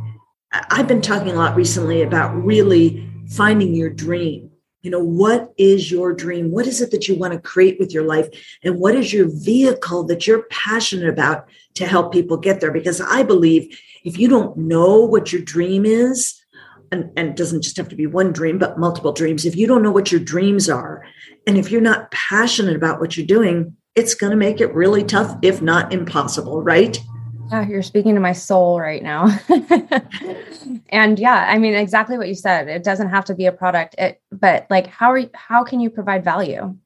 I've 0.52 0.88
been 0.88 1.02
talking 1.02 1.32
a 1.32 1.34
lot 1.34 1.56
recently 1.56 2.02
about 2.02 2.34
really 2.34 3.08
finding 3.28 3.74
your 3.74 3.90
dream. 3.90 4.50
You 4.82 4.92
know, 4.92 5.02
what 5.02 5.52
is 5.58 5.90
your 5.90 6.14
dream? 6.14 6.50
What 6.50 6.66
is 6.66 6.80
it 6.80 6.90
that 6.92 7.08
you 7.08 7.16
want 7.16 7.32
to 7.32 7.40
create 7.40 7.78
with 7.78 7.92
your 7.92 8.04
life? 8.04 8.28
And 8.62 8.78
what 8.78 8.94
is 8.94 9.12
your 9.12 9.28
vehicle 9.28 10.04
that 10.04 10.26
you're 10.26 10.44
passionate 10.50 11.08
about 11.08 11.48
to 11.74 11.86
help 11.86 12.12
people 12.12 12.36
get 12.36 12.60
there? 12.60 12.70
Because 12.70 13.00
I 13.00 13.22
believe 13.22 13.78
if 14.04 14.18
you 14.18 14.28
don't 14.28 14.56
know 14.56 15.00
what 15.00 15.32
your 15.32 15.42
dream 15.42 15.84
is, 15.84 16.40
and, 16.90 17.10
and 17.16 17.28
it 17.28 17.36
doesn't 17.36 17.62
just 17.62 17.76
have 17.76 17.88
to 17.88 17.96
be 17.96 18.06
one 18.06 18.32
dream, 18.32 18.58
but 18.58 18.78
multiple 18.78 19.12
dreams, 19.12 19.44
if 19.44 19.56
you 19.56 19.66
don't 19.66 19.82
know 19.82 19.90
what 19.90 20.10
your 20.12 20.20
dreams 20.20 20.70
are, 20.70 21.04
and 21.46 21.58
if 21.58 21.70
you're 21.70 21.80
not 21.80 22.10
passionate 22.10 22.76
about 22.76 23.00
what 23.00 23.16
you're 23.16 23.26
doing, 23.26 23.76
it's 23.94 24.14
going 24.14 24.30
to 24.30 24.36
make 24.36 24.60
it 24.60 24.72
really 24.74 25.02
tough, 25.02 25.36
if 25.42 25.60
not 25.60 25.92
impossible, 25.92 26.62
right? 26.62 26.98
Yeah, 27.50 27.66
you're 27.66 27.82
speaking 27.82 28.14
to 28.14 28.20
my 28.20 28.32
soul 28.32 28.80
right 28.80 29.02
now. 29.02 29.38
and 30.90 31.18
yeah, 31.18 31.46
I 31.48 31.58
mean 31.58 31.74
exactly 31.74 32.18
what 32.18 32.28
you 32.28 32.34
said. 32.34 32.68
It 32.68 32.84
doesn't 32.84 33.08
have 33.08 33.24
to 33.26 33.34
be 33.34 33.46
a 33.46 33.52
product, 33.52 33.94
it, 33.98 34.20
but 34.30 34.66
like 34.70 34.86
how 34.86 35.10
are 35.10 35.18
you, 35.18 35.30
how 35.34 35.64
can 35.64 35.80
you 35.80 35.90
provide 35.90 36.24
value? 36.24 36.76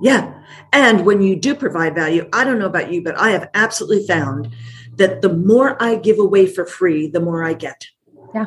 Yeah. 0.00 0.32
And 0.72 1.04
when 1.04 1.22
you 1.22 1.36
do 1.36 1.54
provide 1.54 1.94
value, 1.94 2.28
I 2.32 2.44
don't 2.44 2.58
know 2.58 2.66
about 2.66 2.92
you, 2.92 3.02
but 3.02 3.18
I 3.18 3.30
have 3.30 3.48
absolutely 3.54 4.06
found 4.06 4.54
that 4.96 5.22
the 5.22 5.32
more 5.32 5.80
I 5.82 5.96
give 5.96 6.18
away 6.18 6.46
for 6.46 6.66
free, 6.66 7.08
the 7.08 7.20
more 7.20 7.44
I 7.44 7.54
get. 7.54 7.86
Yeah 8.34 8.46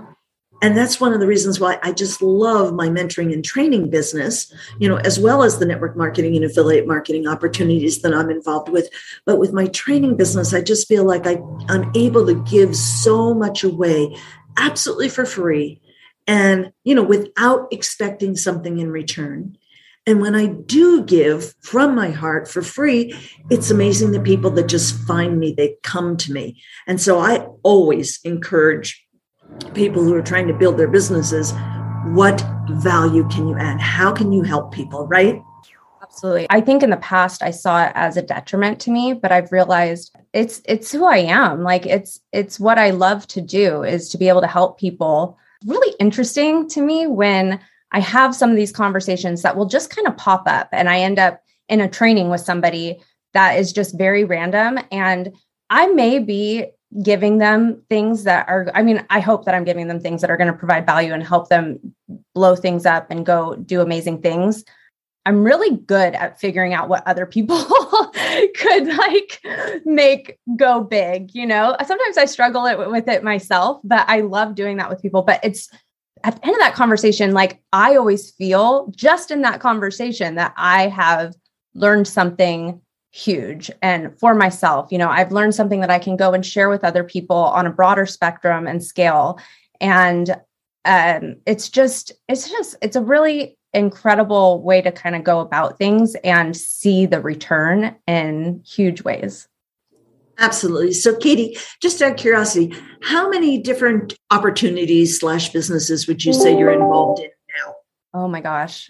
and 0.61 0.77
that's 0.77 0.99
one 0.99 1.13
of 1.13 1.19
the 1.19 1.27
reasons 1.27 1.59
why 1.59 1.77
i 1.83 1.91
just 1.91 2.21
love 2.21 2.73
my 2.73 2.87
mentoring 2.87 3.33
and 3.33 3.43
training 3.43 3.89
business 3.89 4.53
you 4.79 4.87
know 4.87 4.97
as 4.97 5.19
well 5.19 5.43
as 5.43 5.59
the 5.59 5.65
network 5.65 5.97
marketing 5.97 6.35
and 6.35 6.45
affiliate 6.45 6.87
marketing 6.87 7.27
opportunities 7.27 8.01
that 8.01 8.13
i'm 8.13 8.29
involved 8.29 8.69
with 8.69 8.89
but 9.25 9.39
with 9.39 9.53
my 9.53 9.67
training 9.67 10.15
business 10.15 10.53
i 10.53 10.61
just 10.61 10.87
feel 10.87 11.03
like 11.03 11.25
I, 11.27 11.39
i'm 11.69 11.91
able 11.95 12.25
to 12.27 12.43
give 12.43 12.75
so 12.75 13.33
much 13.33 13.63
away 13.63 14.15
absolutely 14.57 15.09
for 15.09 15.25
free 15.25 15.81
and 16.27 16.71
you 16.83 16.95
know 16.95 17.03
without 17.03 17.67
expecting 17.71 18.35
something 18.35 18.79
in 18.79 18.91
return 18.91 19.57
and 20.07 20.19
when 20.19 20.33
I 20.33 20.47
do 20.47 21.03
give 21.03 21.53
from 21.61 21.93
my 21.93 22.09
heart 22.09 22.49
for 22.49 22.63
free, 22.63 23.13
it's 23.51 23.69
amazing 23.69 24.11
the 24.11 24.19
people 24.19 24.49
that 24.51 24.67
just 24.67 24.95
find 24.95 25.39
me, 25.39 25.53
they 25.53 25.75
come 25.83 26.17
to 26.17 26.33
me. 26.33 26.59
And 26.87 26.99
so 26.99 27.19
I 27.19 27.45
always 27.61 28.19
encourage 28.23 29.05
people 29.73 30.03
who 30.03 30.13
are 30.13 30.21
trying 30.21 30.47
to 30.47 30.53
build 30.53 30.77
their 30.77 30.87
businesses 30.87 31.53
what 32.05 32.43
value 32.69 33.27
can 33.29 33.47
you 33.47 33.57
add? 33.57 33.79
How 33.79 34.11
can 34.11 34.31
you 34.31 34.41
help 34.41 34.71
people 34.71 35.05
right? 35.07 35.41
Absolutely. 36.01 36.47
I 36.49 36.59
think 36.59 36.83
in 36.83 36.89
the 36.89 36.97
past 36.97 37.41
i 37.43 37.51
saw 37.51 37.85
it 37.85 37.91
as 37.95 38.17
a 38.17 38.21
detriment 38.21 38.79
to 38.81 38.91
me 38.91 39.13
but 39.13 39.31
i've 39.31 39.51
realized 39.51 40.13
it's 40.33 40.61
it's 40.65 40.91
who 40.91 41.05
i 41.05 41.17
am. 41.17 41.63
Like 41.63 41.85
it's 41.85 42.19
it's 42.31 42.59
what 42.59 42.77
i 42.77 42.89
love 42.89 43.27
to 43.27 43.41
do 43.41 43.83
is 43.83 44.09
to 44.09 44.17
be 44.17 44.29
able 44.29 44.41
to 44.41 44.47
help 44.47 44.79
people. 44.79 45.37
Really 45.65 45.95
interesting 45.99 46.67
to 46.69 46.81
me 46.81 47.07
when 47.07 47.59
i 47.91 47.99
have 47.99 48.35
some 48.35 48.49
of 48.49 48.55
these 48.55 48.71
conversations 48.71 49.43
that 49.43 49.55
will 49.55 49.67
just 49.67 49.95
kind 49.95 50.07
of 50.07 50.17
pop 50.17 50.43
up 50.47 50.69
and 50.71 50.89
i 50.89 50.99
end 50.99 51.19
up 51.19 51.41
in 51.69 51.81
a 51.81 51.89
training 51.89 52.29
with 52.29 52.41
somebody 52.41 52.99
that 53.33 53.57
is 53.57 53.71
just 53.71 53.97
very 53.97 54.25
random. 54.25 54.79
And 54.91 55.33
i 55.69 55.87
may 55.87 56.19
be 56.19 56.65
giving 57.03 57.37
them 57.37 57.81
things 57.89 58.25
that 58.25 58.47
are 58.49 58.69
i 58.75 58.83
mean 58.83 59.05
i 59.09 59.19
hope 59.19 59.45
that 59.45 59.55
i'm 59.55 59.63
giving 59.63 59.87
them 59.87 59.99
things 59.99 60.19
that 60.19 60.29
are 60.29 60.35
going 60.35 60.51
to 60.51 60.57
provide 60.57 60.85
value 60.85 61.13
and 61.13 61.23
help 61.23 61.47
them 61.47 61.79
blow 62.33 62.55
things 62.55 62.85
up 62.85 63.07
and 63.09 63.25
go 63.25 63.55
do 63.55 63.81
amazing 63.81 64.21
things. 64.21 64.63
I'm 65.25 65.43
really 65.43 65.77
good 65.77 66.15
at 66.15 66.39
figuring 66.39 66.73
out 66.73 66.89
what 66.89 67.05
other 67.07 67.27
people 67.27 67.55
could 68.55 68.87
like 68.87 69.39
make 69.85 70.39
go 70.55 70.81
big 70.81 71.33
you 71.33 71.45
know? 71.45 71.75
Sometimes 71.85 72.17
i 72.17 72.25
struggle 72.25 72.63
with 72.89 73.07
it 73.07 73.23
myself 73.23 73.81
but 73.83 74.05
i 74.09 74.21
love 74.21 74.55
doing 74.55 74.77
that 74.77 74.89
with 74.89 75.01
people. 75.01 75.21
But 75.21 75.39
it's 75.43 75.69
at 76.23 76.35
the 76.35 76.45
end 76.45 76.55
of 76.55 76.59
that 76.59 76.73
conversation 76.73 77.31
like 77.31 77.61
i 77.73 77.95
always 77.95 78.31
feel 78.31 78.91
just 78.95 79.31
in 79.31 79.41
that 79.41 79.59
conversation 79.59 80.35
that 80.35 80.53
i 80.55 80.87
have 80.87 81.33
learned 81.73 82.07
something 82.07 82.79
huge. 83.11 83.69
And 83.81 84.17
for 84.19 84.33
myself 84.33 84.91
you 84.91 84.97
know 84.97 85.09
i've 85.09 85.31
learned 85.31 85.53
something 85.53 85.81
that 85.81 85.91
i 85.91 85.99
can 85.99 86.15
go 86.15 86.33
and 86.33 86.45
share 86.45 86.69
with 86.69 86.83
other 86.83 87.03
people 87.03 87.35
on 87.35 87.67
a 87.67 87.71
broader 87.71 88.05
spectrum 88.05 88.67
and 88.67 88.83
scale. 88.83 89.39
And 89.79 90.35
um, 90.85 91.35
it's 91.45 91.69
just 91.69 92.11
it's 92.27 92.49
just 92.49 92.75
it's 92.81 92.95
a 92.95 93.01
really 93.01 93.57
incredible 93.73 94.61
way 94.61 94.81
to 94.81 94.91
kind 94.91 95.15
of 95.15 95.23
go 95.23 95.39
about 95.39 95.77
things 95.77 96.15
and 96.23 96.55
see 96.57 97.05
the 97.05 97.21
return 97.21 97.95
in 98.07 98.63
huge 98.65 99.03
ways. 99.03 99.47
Absolutely. 100.39 100.93
So 100.93 101.15
katie 101.15 101.57
just 101.81 102.01
out 102.01 102.11
of 102.11 102.17
curiosity 102.17 102.73
how 103.03 103.29
many 103.29 103.59
different 103.59 104.15
opportunities 104.31 105.19
slash 105.19 105.49
businesses 105.49 106.07
would 106.07 106.25
you 106.25 106.33
say 106.33 106.57
you're 106.57 106.71
involved 106.71 107.19
in 107.19 107.29
now? 107.63 107.75
Oh 108.13 108.27
my 108.27 108.41
gosh. 108.41 108.89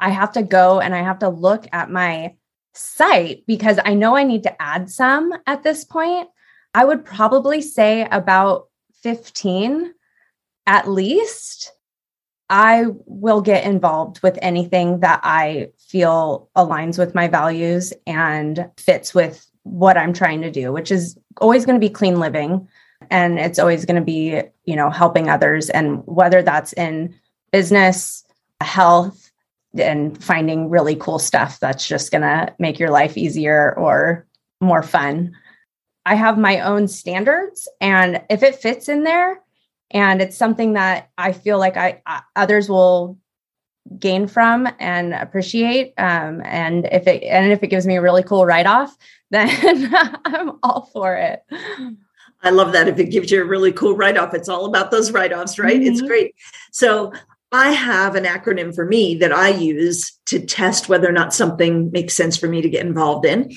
I 0.00 0.10
have 0.10 0.32
to 0.32 0.42
go 0.42 0.80
and 0.80 0.94
i 0.94 1.02
have 1.02 1.18
to 1.18 1.28
look 1.28 1.66
at 1.72 1.90
my 1.90 2.34
site 2.76 3.44
because 3.46 3.78
I 3.84 3.94
know 3.94 4.16
I 4.16 4.24
need 4.24 4.42
to 4.44 4.62
add 4.62 4.90
some 4.90 5.32
at 5.46 5.62
this 5.62 5.84
point. 5.84 6.28
I 6.74 6.84
would 6.84 7.04
probably 7.04 7.62
say 7.62 8.06
about 8.10 8.68
15 9.02 9.94
at 10.66 10.88
least. 10.88 11.72
I 12.48 12.84
will 13.06 13.40
get 13.40 13.64
involved 13.64 14.22
with 14.22 14.38
anything 14.40 15.00
that 15.00 15.20
I 15.24 15.70
feel 15.78 16.48
aligns 16.56 16.98
with 16.98 17.14
my 17.14 17.26
values 17.26 17.92
and 18.06 18.70
fits 18.76 19.14
with 19.14 19.50
what 19.64 19.96
I'm 19.96 20.12
trying 20.12 20.42
to 20.42 20.50
do, 20.50 20.72
which 20.72 20.92
is 20.92 21.18
always 21.40 21.66
going 21.66 21.74
to 21.74 21.84
be 21.84 21.92
clean 21.92 22.20
living 22.20 22.68
and 23.10 23.38
it's 23.38 23.58
always 23.58 23.84
going 23.84 23.96
to 23.96 24.04
be, 24.04 24.42
you 24.64 24.76
know, 24.76 24.90
helping 24.90 25.28
others 25.28 25.70
and 25.70 26.02
whether 26.06 26.40
that's 26.42 26.72
in 26.74 27.14
business, 27.50 28.24
health, 28.60 29.25
and 29.80 30.22
finding 30.22 30.70
really 30.70 30.96
cool 30.96 31.18
stuff 31.18 31.60
that's 31.60 31.86
just 31.86 32.10
going 32.10 32.22
to 32.22 32.54
make 32.58 32.78
your 32.78 32.90
life 32.90 33.16
easier 33.16 33.74
or 33.76 34.26
more 34.60 34.82
fun. 34.82 35.34
I 36.04 36.14
have 36.14 36.38
my 36.38 36.60
own 36.60 36.88
standards, 36.88 37.68
and 37.80 38.22
if 38.30 38.42
it 38.42 38.56
fits 38.56 38.88
in 38.88 39.02
there 39.04 39.40
and 39.90 40.20
it's 40.20 40.36
something 40.36 40.74
that 40.74 41.10
I 41.18 41.32
feel 41.32 41.58
like 41.58 41.76
I, 41.76 42.02
I 42.06 42.22
others 42.36 42.68
will 42.68 43.18
gain 43.98 44.26
from 44.26 44.68
and 44.78 45.14
appreciate, 45.14 45.94
um, 45.98 46.42
and 46.44 46.86
if 46.92 47.06
it 47.06 47.22
and 47.24 47.50
if 47.52 47.62
it 47.62 47.68
gives 47.68 47.86
me 47.86 47.96
a 47.96 48.02
really 48.02 48.22
cool 48.22 48.46
write 48.46 48.66
off, 48.66 48.96
then 49.30 49.92
I'm 50.24 50.52
all 50.62 50.88
for 50.92 51.16
it. 51.16 51.42
I 52.42 52.50
love 52.50 52.72
that. 52.72 52.86
If 52.86 52.98
it 53.00 53.10
gives 53.10 53.32
you 53.32 53.42
a 53.42 53.44
really 53.44 53.72
cool 53.72 53.96
write 53.96 54.16
off, 54.16 54.34
it's 54.34 54.48
all 54.48 54.66
about 54.66 54.92
those 54.92 55.10
write 55.10 55.32
offs, 55.32 55.58
right? 55.58 55.80
Mm-hmm. 55.80 55.92
It's 55.92 56.02
great. 56.02 56.34
So 56.70 57.12
I 57.52 57.70
have 57.70 58.16
an 58.16 58.24
acronym 58.24 58.74
for 58.74 58.84
me 58.84 59.14
that 59.16 59.32
I 59.32 59.50
use 59.50 60.18
to 60.26 60.44
test 60.44 60.88
whether 60.88 61.08
or 61.08 61.12
not 61.12 61.32
something 61.32 61.90
makes 61.92 62.14
sense 62.14 62.36
for 62.36 62.48
me 62.48 62.60
to 62.60 62.68
get 62.68 62.84
involved 62.84 63.24
in. 63.24 63.52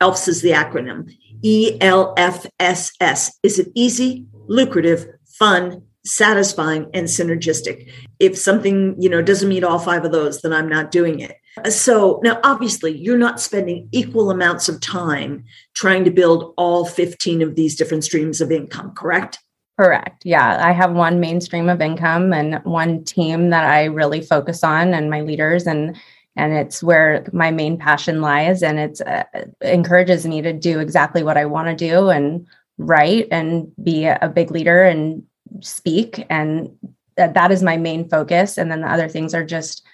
ELFS 0.00 0.28
is 0.28 0.42
the 0.42 0.50
acronym 0.50 1.10
E 1.42 1.76
L 1.82 2.14
F 2.16 2.46
S 2.58 2.90
S. 3.00 3.38
Is 3.42 3.58
it 3.58 3.68
easy, 3.74 4.26
lucrative, 4.46 5.06
fun, 5.38 5.82
satisfying, 6.06 6.88
and 6.94 7.06
synergistic? 7.06 7.92
If 8.18 8.38
something, 8.38 8.96
you 8.98 9.10
know, 9.10 9.20
doesn't 9.20 9.48
meet 9.50 9.62
all 9.62 9.78
five 9.78 10.06
of 10.06 10.12
those, 10.12 10.40
then 10.40 10.54
I'm 10.54 10.70
not 10.70 10.90
doing 10.90 11.20
it. 11.20 11.36
So 11.70 12.20
now, 12.24 12.40
obviously, 12.42 12.96
you're 12.96 13.18
not 13.18 13.40
spending 13.40 13.88
equal 13.92 14.30
amounts 14.30 14.70
of 14.70 14.80
time 14.80 15.44
trying 15.74 16.04
to 16.04 16.10
build 16.10 16.54
all 16.56 16.86
15 16.86 17.42
of 17.42 17.54
these 17.54 17.76
different 17.76 18.04
streams 18.04 18.40
of 18.40 18.50
income, 18.50 18.92
correct? 18.94 19.38
Correct. 19.78 20.24
Yeah. 20.24 20.64
I 20.64 20.72
have 20.72 20.92
one 20.92 21.18
mainstream 21.18 21.68
of 21.68 21.80
income 21.80 22.32
and 22.32 22.62
one 22.64 23.02
team 23.04 23.50
that 23.50 23.64
I 23.64 23.84
really 23.86 24.20
focus 24.20 24.62
on 24.62 24.94
and 24.94 25.10
my 25.10 25.20
leaders 25.20 25.66
and 25.66 25.96
and 26.36 26.52
it's 26.52 26.82
where 26.82 27.24
my 27.32 27.52
main 27.52 27.78
passion 27.78 28.20
lies 28.20 28.62
and 28.62 28.78
it's 28.78 29.00
uh, 29.00 29.24
encourages 29.60 30.26
me 30.26 30.42
to 30.42 30.52
do 30.52 30.80
exactly 30.80 31.22
what 31.22 31.36
I 31.36 31.44
want 31.46 31.68
to 31.68 31.74
do 31.76 32.08
and 32.10 32.46
write 32.78 33.28
and 33.30 33.72
be 33.82 34.06
a 34.06 34.30
big 34.32 34.50
leader 34.50 34.84
and 34.84 35.22
speak 35.60 36.26
and 36.30 36.70
that, 37.16 37.34
that 37.34 37.52
is 37.52 37.62
my 37.62 37.76
main 37.76 38.08
focus 38.08 38.58
and 38.58 38.70
then 38.70 38.80
the 38.80 38.90
other 38.90 39.08
things 39.08 39.34
are 39.34 39.44
just 39.44 39.84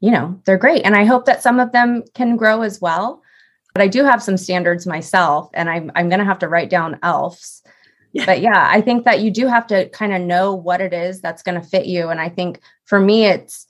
you 0.00 0.10
know 0.10 0.40
they're 0.44 0.58
great 0.58 0.82
and 0.84 0.96
i 0.96 1.04
hope 1.04 1.24
that 1.26 1.42
some 1.42 1.60
of 1.60 1.72
them 1.72 2.02
can 2.14 2.36
grow 2.36 2.62
as 2.62 2.80
well 2.80 3.22
but 3.72 3.82
i 3.82 3.86
do 3.86 4.02
have 4.02 4.22
some 4.22 4.36
standards 4.36 4.86
myself 4.86 5.48
and 5.54 5.70
i'm, 5.70 5.90
I'm 5.94 6.08
going 6.08 6.18
to 6.18 6.24
have 6.24 6.40
to 6.40 6.48
write 6.48 6.70
down 6.70 6.98
elfs 7.02 7.62
yeah. 8.12 8.26
but 8.26 8.40
yeah 8.40 8.68
i 8.70 8.80
think 8.80 9.04
that 9.04 9.20
you 9.20 9.30
do 9.30 9.46
have 9.46 9.66
to 9.66 9.88
kind 9.90 10.12
of 10.12 10.20
know 10.20 10.54
what 10.54 10.80
it 10.80 10.92
is 10.92 11.20
that's 11.20 11.42
going 11.42 11.60
to 11.60 11.66
fit 11.66 11.86
you 11.86 12.08
and 12.08 12.20
i 12.20 12.28
think 12.28 12.60
for 12.84 13.00
me 13.00 13.24
it's 13.24 13.66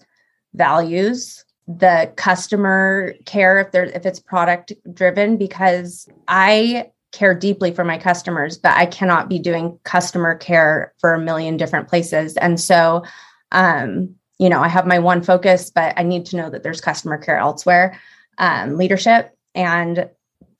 values 0.54 1.44
the 1.68 2.12
customer 2.16 3.14
care 3.24 3.58
if 3.58 3.72
there's 3.72 3.90
if 3.92 4.06
it's 4.06 4.20
product 4.20 4.72
driven 4.94 5.36
because 5.36 6.08
i 6.28 6.90
care 7.16 7.34
deeply 7.34 7.72
for 7.72 7.84
my 7.84 7.98
customers, 7.98 8.58
but 8.58 8.76
I 8.76 8.86
cannot 8.86 9.28
be 9.28 9.38
doing 9.38 9.78
customer 9.84 10.34
care 10.34 10.92
for 10.98 11.14
a 11.14 11.20
million 11.20 11.56
different 11.56 11.88
places. 11.88 12.36
And 12.36 12.60
so, 12.60 13.04
um, 13.52 14.14
you 14.38 14.48
know, 14.50 14.60
I 14.60 14.68
have 14.68 14.86
my 14.86 14.98
one 14.98 15.22
focus, 15.22 15.70
but 15.70 15.94
I 15.96 16.02
need 16.02 16.26
to 16.26 16.36
know 16.36 16.50
that 16.50 16.62
there's 16.62 16.80
customer 16.80 17.16
care 17.16 17.38
elsewhere. 17.38 17.98
Um, 18.38 18.76
leadership 18.76 19.34
and 19.54 20.10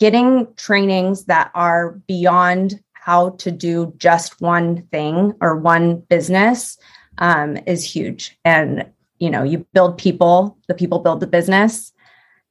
getting 0.01 0.49
trainings 0.57 1.27
that 1.27 1.51
are 1.55 1.91
beyond 2.07 2.81
how 3.07 3.31
to 3.31 3.53
do 3.53 3.95
just 3.99 4.41
one 4.41 4.83
thing 4.91 5.33
or 5.41 5.57
one 5.57 6.01
business 6.09 6.77
um, 7.19 7.57
is 7.65 7.85
huge. 7.85 8.37
And, 8.45 8.85
you 9.21 9.31
know, 9.31 9.45
you 9.45 9.65
build 9.73 9.97
people, 9.97 10.59
the 10.67 10.75
people 10.75 10.99
build 10.99 11.21
the 11.21 11.29
business. 11.29 11.93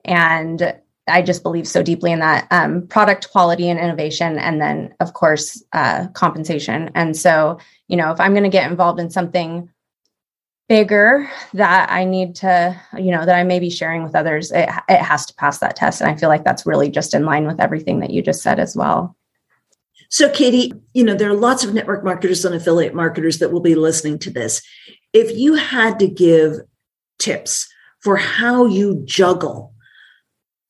And 0.06 0.74
I 1.10 1.22
just 1.22 1.44
believe 1.44 1.68
so 1.68 1.84
deeply 1.84 2.14
in 2.14 2.20
that 2.20 2.48
um, 2.52 2.88
product 2.88 3.32
quality 3.32 3.68
and 3.70 3.78
innovation, 3.78 4.40
and 4.40 4.62
then 4.62 4.96
of 5.02 5.12
course 5.12 5.62
uh, 5.74 6.08
compensation. 6.14 6.90
And 6.96 7.18
so, 7.18 7.60
you 7.90 7.98
know, 7.98 8.12
if 8.12 8.22
I'm 8.22 8.32
going 8.32 8.44
to 8.44 8.50
get 8.50 8.72
involved 8.72 9.02
in 9.02 9.10
something 9.10 9.70
bigger 10.70 11.30
that 11.54 11.92
I 11.92 12.06
need 12.06 12.34
to, 12.36 12.82
you 12.98 13.12
know, 13.12 13.26
that 13.26 13.36
I 13.36 13.44
may 13.44 13.60
be 13.60 13.70
sharing 13.70 14.04
with 14.04 14.16
others, 14.16 14.54
it, 14.54 14.70
it 14.88 15.02
has 15.02 15.26
to 15.26 15.36
pass 15.36 15.60
that 15.60 15.76
test. 15.76 16.00
And 16.00 16.10
I 16.10 16.16
feel 16.16 16.30
like 16.30 16.46
that's 16.46 16.66
really 16.66 16.90
just 16.90 17.14
in 17.14 17.26
line 17.26 17.46
with 17.46 17.60
everything 17.60 18.00
that 18.00 18.12
you 18.12 18.22
just 18.22 18.42
said 18.42 18.58
as 18.58 18.74
well. 18.74 19.18
So, 20.10 20.30
Katie, 20.30 20.74
you 20.94 21.04
know, 21.04 21.16
there 21.16 21.30
are 21.30 21.36
lots 21.36 21.64
of 21.64 21.74
network 21.74 22.04
marketers 22.04 22.46
and 22.46 22.56
affiliate 22.56 22.94
marketers 22.94 23.40
that 23.40 23.52
will 23.52 23.62
be 23.62 23.76
listening 23.76 24.20
to 24.20 24.32
this. 24.32 24.62
If 25.14 25.36
you 25.38 25.56
had 25.56 26.00
to 26.00 26.08
give 26.08 26.60
tips 27.20 27.68
for 28.02 28.18
how 28.18 28.66
you 28.66 29.02
juggle 29.06 29.74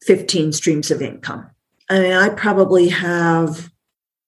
15 0.04 0.54
streams 0.54 0.92
of 0.92 1.02
income. 1.02 1.50
I 1.90 2.00
mean, 2.00 2.14
I 2.14 2.30
probably 2.30 2.90
have, 2.90 3.70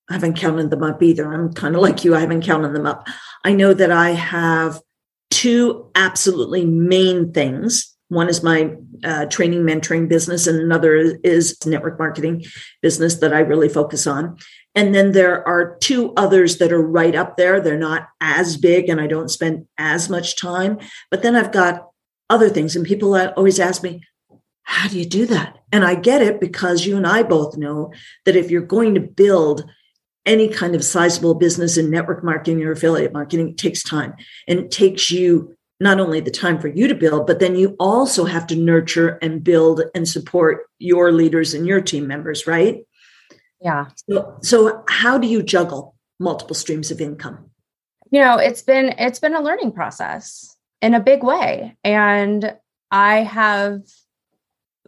I 0.10 0.14
haven't 0.14 0.38
counted 0.38 0.70
them 0.70 0.84
up 0.84 1.02
either. 1.02 1.32
I'm 1.32 1.54
kind 1.54 1.76
of 1.76 1.82
like 1.82 2.04
you, 2.04 2.16
I 2.16 2.20
haven't 2.20 2.44
counted 2.44 2.74
them 2.74 2.86
up. 2.86 3.08
I 3.44 3.54
know 3.54 3.74
that 3.74 3.92
I 3.92 4.12
have 4.12 4.82
two 5.30 5.90
absolutely 5.96 6.66
main 6.66 7.32
things. 7.32 7.96
One 8.10 8.30
is 8.30 8.42
my 8.42 8.76
uh, 9.04 9.26
training 9.26 9.64
mentoring 9.64 10.08
business, 10.08 10.48
and 10.48 10.60
another 10.60 10.96
is 11.24 11.58
network 11.66 12.00
marketing 12.00 12.46
business 12.82 13.16
that 13.16 13.34
I 13.34 13.40
really 13.40 13.70
focus 13.70 14.08
on. 14.08 14.38
And 14.78 14.94
then 14.94 15.14
there 15.14 15.46
are 15.48 15.76
two 15.80 16.14
others 16.16 16.60
that 16.60 16.72
are 16.72 16.82
right 16.82 17.16
up 17.16 17.36
there. 17.36 17.60
They're 17.60 17.80
not 17.80 18.10
as 18.22 18.58
big, 18.58 18.90
and 18.90 19.02
I 19.02 19.08
don't 19.08 19.32
spend 19.32 19.66
as 19.80 20.08
much 20.08 20.40
time. 20.40 20.78
But 21.10 21.24
then 21.24 21.36
I've 21.36 21.52
got 21.52 21.88
other 22.30 22.48
things, 22.48 22.76
and 22.76 22.86
people 22.86 23.16
always 23.16 23.60
ask 23.60 23.82
me, 23.82 24.04
how 24.62 24.88
do 24.88 25.00
you 25.00 25.06
do 25.06 25.26
that? 25.26 25.58
And 25.72 25.84
I 25.84 25.96
get 25.96 26.22
it 26.22 26.40
because 26.40 26.86
you 26.86 26.96
and 26.96 27.08
I 27.08 27.24
both 27.24 27.58
know 27.58 27.92
that 28.26 28.36
if 28.36 28.52
you're 28.52 28.62
going 28.62 28.94
to 28.94 29.02
build 29.02 29.68
any 30.28 30.48
kind 30.48 30.76
of 30.76 30.84
sizable 30.84 31.34
business 31.34 31.76
in 31.76 31.90
network 31.90 32.24
marketing 32.24 32.64
or 32.64 32.72
affiliate 32.72 33.14
marketing, 33.14 33.50
it 33.50 33.58
takes 33.58 33.82
time. 33.82 34.14
And 34.48 34.60
it 34.60 34.70
takes 34.70 35.10
you 35.10 35.56
not 35.80 36.00
only 36.00 36.20
the 36.20 36.30
time 36.30 36.60
for 36.60 36.68
you 36.68 36.88
to 36.88 36.94
build, 36.94 37.26
but 37.26 37.40
then 37.40 37.56
you 37.56 37.76
also 37.80 38.26
have 38.26 38.46
to 38.48 38.56
nurture 38.56 39.18
and 39.24 39.44
build 39.44 39.82
and 39.96 40.08
support 40.08 40.68
your 40.78 41.12
leaders 41.12 41.56
and 41.56 41.66
your 41.66 41.82
team 41.82 42.06
members, 42.06 42.46
right? 42.46 42.84
Yeah. 43.62 43.88
So, 44.10 44.38
so 44.42 44.84
how 44.88 45.18
do 45.18 45.28
you 45.28 45.42
juggle 45.44 45.96
multiple 46.20 46.56
streams 46.56 46.92
of 46.92 47.02
income? 47.02 47.50
You 48.12 48.22
know, 48.22 48.38
it's 48.38 48.62
been 48.62 48.96
it's 48.98 49.20
been 49.20 49.36
a 49.36 49.42
learning 49.42 49.74
process 49.74 50.56
in 50.82 50.94
a 50.94 51.00
big 51.00 51.24
way. 51.24 51.76
And 51.84 52.56
I 52.92 53.24
have 53.24 53.82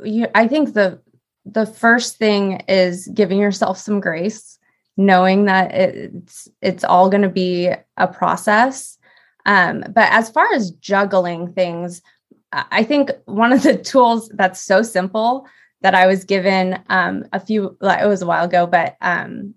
you, 0.04 0.28
I 0.34 0.48
think 0.48 0.74
the 0.74 1.02
the 1.46 1.66
first 1.66 2.18
thing 2.18 2.64
is 2.68 3.08
giving 3.08 3.40
yourself 3.40 3.78
some 3.78 4.00
grace, 4.00 4.58
knowing 4.98 5.46
that 5.46 5.74
it's 5.74 6.48
it's 6.62 6.84
all 6.84 7.10
going 7.10 7.24
to 7.24 7.30
be 7.30 7.72
a 7.98 8.08
process. 8.08 8.98
Um, 9.46 9.84
but 9.90 10.12
as 10.12 10.30
far 10.30 10.52
as 10.54 10.72
juggling 10.72 11.54
things, 11.54 12.02
I 12.52 12.84
think 12.84 13.12
one 13.26 13.52
of 13.52 13.64
the 13.64 13.78
tools 13.84 14.30
that's 14.34 14.62
so 14.62 14.82
simple 14.82 15.48
that 15.82 15.96
I 15.96 16.08
was 16.08 16.26
given 16.26 16.80
um, 16.90 17.26
a 17.34 17.40
few 17.40 17.78
it 17.82 18.08
was 18.08 18.22
a 18.22 18.28
while 18.28 18.46
ago, 18.46 18.68
but 18.68 18.98
um, 19.02 19.54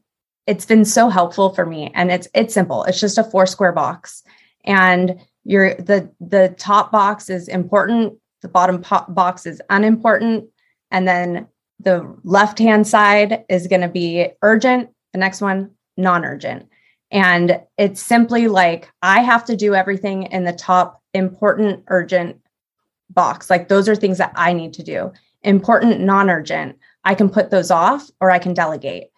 it's 0.47 0.65
been 0.65 0.85
so 0.85 1.09
helpful 1.09 1.55
for 1.55 1.67
me. 1.67 1.91
And 1.95 2.11
it's 2.11 2.29
it's 2.35 2.55
simple. 2.55 2.85
It's 2.85 3.01
just 3.01 3.19
a 3.19 3.25
four 3.25 3.47
square 3.47 3.73
box, 3.73 4.23
and 4.65 5.21
your 5.45 5.75
the 5.75 6.11
the 6.21 6.55
top 6.59 6.93
box 6.93 7.29
is 7.31 7.49
important 7.49 8.15
the 8.43 8.49
bottom 8.49 8.85
box 9.09 9.47
is 9.47 9.63
unimportant. 9.71 10.45
And 10.91 11.09
then 11.09 11.47
the 11.81 12.15
left 12.25 12.59
hand 12.59 12.87
side 12.87 13.45
is 13.49 13.67
going 13.67 13.81
to 13.81 13.89
be 13.89 14.29
urgent. 14.43 14.91
The 15.13 15.19
next 15.19 15.41
one, 15.41 15.71
non 15.97 16.25
urgent. 16.25 16.69
And 17.11 17.61
it's 17.79 18.03
simply 18.03 18.49
like 18.49 18.91
I 19.03 19.21
have 19.21 19.45
to 19.47 19.57
do 19.57 19.75
everything 19.75 20.25
in 20.25 20.45
the 20.45 20.53
top 20.53 21.03
important, 21.15 21.85
urgent 21.89 22.41
box. 23.11 23.49
Like 23.49 23.69
those 23.69 23.89
are 23.89 23.95
things 23.95 24.19
that 24.19 24.33
I 24.35 24.53
need 24.53 24.73
to 24.75 24.83
do. 24.83 25.13
Important, 25.45 26.01
non 26.01 26.31
urgent, 26.31 26.79
I 27.05 27.15
can 27.15 27.29
put 27.29 27.51
those 27.51 27.71
off 27.71 28.09
or 28.21 28.31
I 28.31 28.39
can 28.39 28.55
delegate. 28.55 29.09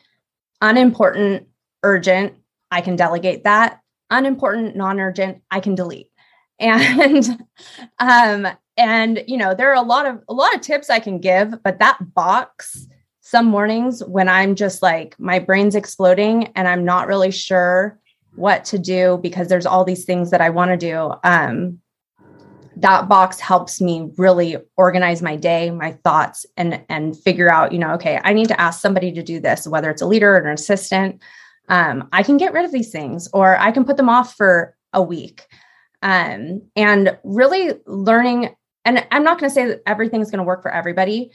Unimportant, 0.61 1.47
urgent, 1.83 2.35
I 2.71 2.81
can 2.81 2.97
delegate 2.97 3.45
that. 3.45 3.81
Unimportant, 4.11 4.77
non 4.77 5.01
urgent, 5.01 5.43
I 5.51 5.61
can 5.61 5.75
delete. 5.75 6.11
And 6.61 7.45
um, 7.99 8.47
and 8.77 9.23
you 9.27 9.37
know 9.37 9.55
there 9.55 9.71
are 9.71 9.83
a 9.83 9.87
lot 9.87 10.07
of 10.07 10.21
a 10.29 10.35
lot 10.35 10.55
of 10.55 10.61
tips 10.61 10.91
i 10.91 10.99
can 10.99 11.19
give 11.19 11.63
but 11.63 11.79
that 11.79 11.99
box 12.15 12.87
some 13.21 13.47
mornings 13.47 14.03
when 14.05 14.29
i'm 14.29 14.55
just 14.55 14.83
like 14.83 15.19
my 15.19 15.39
brain's 15.39 15.75
exploding 15.75 16.49
and 16.57 16.67
i'm 16.67 16.85
not 16.85 17.07
really 17.07 17.31
sure 17.31 17.99
what 18.35 18.65
to 18.65 18.79
do 18.79 19.19
because 19.23 19.49
there's 19.49 19.67
all 19.67 19.85
these 19.85 20.05
things 20.05 20.31
that 20.31 20.41
i 20.41 20.51
want 20.51 20.71
to 20.71 20.77
do 20.77 21.13
um, 21.23 21.79
that 22.77 23.09
box 23.09 23.41
helps 23.41 23.81
me 23.81 24.11
really 24.17 24.57
organize 24.77 25.23
my 25.23 25.37
day 25.37 25.71
my 25.71 25.93
thoughts 26.05 26.47
and 26.57 26.85
and 26.89 27.17
figure 27.17 27.51
out 27.51 27.73
you 27.73 27.79
know 27.79 27.93
okay 27.93 28.21
i 28.25 28.33
need 28.33 28.49
to 28.49 28.61
ask 28.61 28.81
somebody 28.81 29.13
to 29.13 29.23
do 29.23 29.41
this 29.41 29.67
whether 29.67 29.91
it's 29.91 30.03
a 30.03 30.07
leader 30.07 30.37
or 30.37 30.39
an 30.39 30.53
assistant 30.55 31.23
um, 31.69 32.09
i 32.13 32.23
can 32.23 32.37
get 32.37 32.53
rid 32.53 32.65
of 32.65 32.73
these 32.73 32.91
things 32.91 33.29
or 33.33 33.57
i 33.59 33.71
can 33.71 33.85
put 33.85 33.97
them 33.97 34.09
off 34.09 34.35
for 34.35 34.77
a 34.93 35.03
week 35.03 35.47
um, 36.03 36.63
and 36.77 37.17
really 37.25 37.73
learning 37.87 38.55
and 38.85 39.07
I'm 39.11 39.25
not 39.25 39.39
going 39.39 39.49
to 39.49 39.55
say 39.55 39.67
that 39.67 39.83
everything's 39.87 40.31
going 40.31 40.39
to 40.39 40.45
work 40.45 40.63
for 40.63 40.71
everybody, 40.71 41.31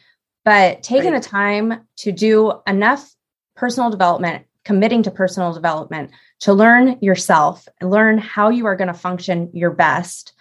but 0.45 0.83
taking 0.83 1.13
right. 1.13 1.21
the 1.21 1.27
time 1.27 1.81
to 1.97 2.11
do 2.11 2.53
enough 2.67 3.13
personal 3.55 3.89
development, 3.89 4.45
committing 4.63 5.03
to 5.03 5.11
personal 5.11 5.53
development 5.53 6.11
to 6.41 6.53
learn 6.53 6.97
yourself, 7.01 7.67
learn 7.81 8.17
how 8.17 8.49
you 8.49 8.65
are 8.65 8.75
going 8.75 8.87
to 8.87 8.93
function 8.93 9.49
your 9.53 9.71
best. 9.71 10.33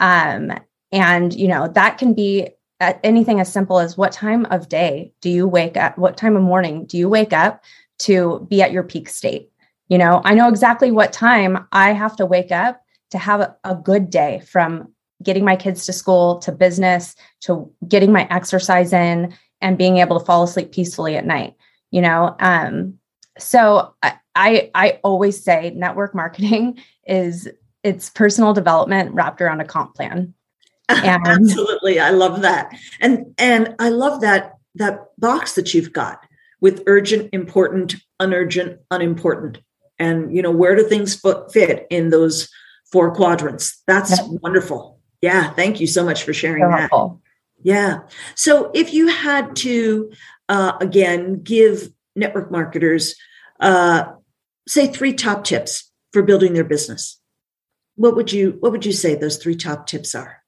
Um, 0.00 0.52
and, 0.92 1.32
you 1.34 1.46
know, 1.48 1.68
that 1.68 1.98
can 1.98 2.14
be 2.14 2.48
anything 2.80 3.40
as 3.40 3.52
simple 3.52 3.78
as 3.78 3.96
what 3.96 4.12
time 4.12 4.46
of 4.46 4.68
day 4.68 5.12
do 5.20 5.30
you 5.30 5.46
wake 5.46 5.76
up? 5.76 5.96
What 5.98 6.16
time 6.16 6.36
of 6.36 6.42
morning 6.42 6.86
do 6.86 6.98
you 6.98 7.08
wake 7.08 7.32
up 7.32 7.62
to 8.00 8.46
be 8.48 8.62
at 8.62 8.72
your 8.72 8.82
peak 8.82 9.08
state? 9.08 9.50
You 9.88 9.98
know, 9.98 10.22
I 10.24 10.34
know 10.34 10.48
exactly 10.48 10.90
what 10.90 11.12
time 11.12 11.66
I 11.72 11.92
have 11.92 12.16
to 12.16 12.26
wake 12.26 12.50
up 12.50 12.82
to 13.10 13.18
have 13.18 13.40
a, 13.40 13.56
a 13.64 13.74
good 13.74 14.10
day 14.10 14.42
from 14.46 14.92
getting 15.22 15.44
my 15.44 15.56
kids 15.56 15.84
to 15.86 15.92
school 15.92 16.38
to 16.38 16.52
business 16.52 17.14
to 17.40 17.70
getting 17.86 18.12
my 18.12 18.26
exercise 18.30 18.92
in 18.92 19.34
and 19.60 19.78
being 19.78 19.98
able 19.98 20.18
to 20.18 20.24
fall 20.24 20.42
asleep 20.42 20.72
peacefully 20.72 21.16
at 21.16 21.26
night 21.26 21.54
you 21.90 22.00
know 22.00 22.34
um, 22.40 22.94
so 23.38 23.94
I, 24.02 24.14
I 24.34 24.70
i 24.74 25.00
always 25.04 25.42
say 25.42 25.72
network 25.76 26.14
marketing 26.14 26.80
is 27.06 27.48
it's 27.82 28.10
personal 28.10 28.52
development 28.52 29.12
wrapped 29.14 29.40
around 29.40 29.60
a 29.60 29.64
comp 29.64 29.94
plan 29.94 30.34
and 30.88 31.26
absolutely 31.26 32.00
i 32.00 32.10
love 32.10 32.42
that 32.42 32.72
and 33.00 33.34
and 33.38 33.74
i 33.78 33.88
love 33.88 34.20
that 34.20 34.54
that 34.74 35.06
box 35.18 35.54
that 35.54 35.72
you've 35.74 35.92
got 35.92 36.24
with 36.60 36.82
urgent 36.86 37.28
important 37.32 37.96
unurgent 38.20 38.78
unimportant 38.90 39.58
and 39.98 40.34
you 40.34 40.42
know 40.42 40.50
where 40.50 40.74
do 40.74 40.82
things 40.82 41.20
fit 41.52 41.86
in 41.90 42.10
those 42.10 42.48
four 42.90 43.14
quadrants 43.14 43.82
that's 43.86 44.20
wonderful 44.42 45.00
yeah, 45.22 45.50
thank 45.52 45.80
you 45.80 45.86
so 45.86 46.04
much 46.04 46.22
for 46.22 46.32
sharing 46.32 46.62
so 46.62 46.68
that. 46.68 46.78
Helpful. 46.80 47.20
Yeah. 47.62 48.00
So 48.34 48.70
if 48.72 48.94
you 48.94 49.08
had 49.08 49.54
to, 49.56 50.12
uh, 50.48 50.72
again, 50.80 51.42
give 51.42 51.90
network 52.16 52.50
marketers 52.50 53.14
uh, 53.60 54.12
say 54.66 54.86
three 54.86 55.12
top 55.12 55.44
tips 55.44 55.90
for 56.12 56.22
building 56.22 56.54
their 56.54 56.64
business, 56.64 57.19
what 58.00 58.16
would 58.16 58.32
you 58.32 58.56
what 58.60 58.72
would 58.72 58.86
you 58.86 58.92
say 58.92 59.14
those 59.14 59.36
three 59.36 59.54
top 59.54 59.86
tips 59.86 60.14
are? 60.14 60.38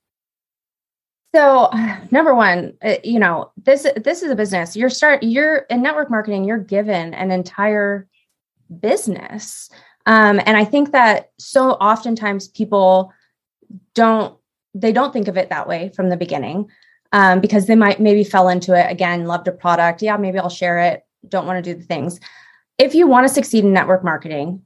So, 1.34 1.70
number 2.10 2.34
one, 2.34 2.78
uh, 2.82 2.94
you 3.04 3.18
know, 3.18 3.52
this 3.62 3.86
this 4.02 4.22
is 4.22 4.30
a 4.30 4.36
business. 4.36 4.74
You're 4.74 4.88
start 4.88 5.22
you're 5.22 5.58
in 5.68 5.82
network 5.82 6.10
marketing, 6.10 6.44
you're 6.44 6.56
given 6.56 7.12
an 7.12 7.30
entire 7.30 8.08
business. 8.80 9.68
Um, 10.06 10.40
and 10.46 10.56
I 10.56 10.64
think 10.64 10.92
that 10.92 11.30
so 11.38 11.72
oftentimes 11.72 12.48
people 12.48 13.12
don't 13.94 14.38
they 14.74 14.92
don't 14.92 15.12
think 15.12 15.28
of 15.28 15.36
it 15.36 15.50
that 15.50 15.68
way 15.68 15.92
from 15.94 16.08
the 16.08 16.16
beginning 16.16 16.70
um, 17.12 17.40
because 17.40 17.66
they 17.66 17.76
might 17.76 18.00
maybe 18.00 18.24
fell 18.24 18.48
into 18.48 18.72
it 18.72 18.90
again, 18.90 19.26
loved 19.26 19.46
a 19.46 19.52
product. 19.52 20.00
Yeah, 20.00 20.16
maybe 20.16 20.38
I'll 20.38 20.48
share 20.48 20.78
it. 20.78 21.04
Don't 21.28 21.46
want 21.46 21.62
to 21.62 21.74
do 21.74 21.78
the 21.78 21.84
things. 21.84 22.18
If 22.78 22.94
you 22.94 23.06
want 23.06 23.28
to 23.28 23.34
succeed 23.34 23.62
in 23.62 23.74
network 23.74 24.02
marketing, 24.02 24.64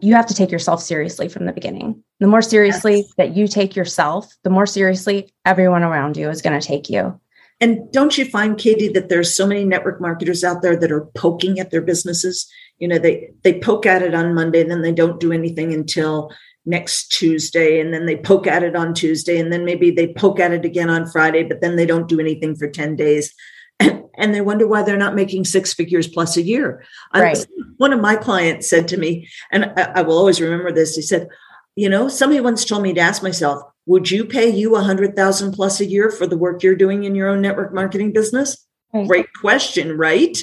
you 0.00 0.14
have 0.14 0.26
to 0.26 0.34
take 0.34 0.50
yourself 0.50 0.82
seriously 0.82 1.28
from 1.28 1.46
the 1.46 1.52
beginning. 1.52 2.02
The 2.20 2.26
more 2.26 2.42
seriously 2.42 2.98
yes. 2.98 3.12
that 3.16 3.36
you 3.36 3.48
take 3.48 3.76
yourself, 3.76 4.34
the 4.44 4.50
more 4.50 4.66
seriously 4.66 5.32
everyone 5.44 5.82
around 5.82 6.16
you 6.16 6.28
is 6.30 6.42
going 6.42 6.58
to 6.58 6.66
take 6.66 6.88
you. 6.88 7.18
And 7.60 7.90
don't 7.90 8.16
you 8.16 8.24
find, 8.24 8.56
Katie, 8.56 8.88
that 8.88 9.08
there's 9.08 9.34
so 9.34 9.46
many 9.46 9.64
network 9.64 10.00
marketers 10.00 10.44
out 10.44 10.62
there 10.62 10.76
that 10.76 10.92
are 10.92 11.06
poking 11.16 11.58
at 11.58 11.70
their 11.70 11.80
businesses? 11.80 12.48
You 12.78 12.86
know, 12.86 12.98
they 12.98 13.30
they 13.42 13.58
poke 13.58 13.84
at 13.84 14.02
it 14.02 14.14
on 14.14 14.34
Monday, 14.34 14.60
and 14.60 14.70
then 14.70 14.82
they 14.82 14.92
don't 14.92 15.18
do 15.18 15.32
anything 15.32 15.72
until 15.72 16.30
next 16.64 17.08
Tuesday, 17.08 17.80
and 17.80 17.92
then 17.92 18.06
they 18.06 18.16
poke 18.16 18.46
at 18.46 18.62
it 18.62 18.76
on 18.76 18.94
Tuesday, 18.94 19.38
and 19.38 19.52
then 19.52 19.64
maybe 19.64 19.90
they 19.90 20.12
poke 20.12 20.38
at 20.38 20.52
it 20.52 20.64
again 20.64 20.90
on 20.90 21.10
Friday, 21.10 21.42
but 21.42 21.60
then 21.60 21.76
they 21.76 21.86
don't 21.86 22.08
do 22.08 22.20
anything 22.20 22.54
for 22.54 22.68
10 22.68 22.94
days. 22.94 23.32
And, 23.80 24.34
they 24.34 24.40
wonder 24.40 24.66
why 24.66 24.82
they're 24.82 24.96
not 24.96 25.14
making 25.14 25.44
six 25.44 25.72
figures 25.72 26.08
plus 26.08 26.36
a 26.36 26.42
year. 26.42 26.84
Right. 27.14 27.38
one 27.76 27.92
of 27.92 28.00
my 28.00 28.16
clients 28.16 28.68
said 28.68 28.88
to 28.88 28.96
me, 28.96 29.28
and 29.52 29.66
I, 29.76 29.92
I 29.96 30.02
will 30.02 30.18
always 30.18 30.40
remember 30.40 30.72
this. 30.72 30.96
He 30.96 31.02
said, 31.02 31.28
you 31.76 31.88
know, 31.88 32.08
somebody 32.08 32.40
once 32.40 32.64
told 32.64 32.82
me 32.82 32.92
to 32.94 33.00
ask 33.00 33.22
myself, 33.22 33.62
would 33.86 34.10
you 34.10 34.24
pay 34.24 34.48
you 34.48 34.74
a 34.74 34.82
hundred 34.82 35.14
thousand 35.14 35.52
plus 35.52 35.80
a 35.80 35.86
year 35.86 36.10
for 36.10 36.26
the 36.26 36.36
work 36.36 36.62
you're 36.62 36.74
doing 36.74 37.04
in 37.04 37.14
your 37.14 37.28
own 37.28 37.40
network 37.40 37.72
marketing 37.72 38.12
business? 38.12 38.66
Right. 38.92 39.06
Great 39.06 39.32
question, 39.40 39.96
right? 39.96 40.36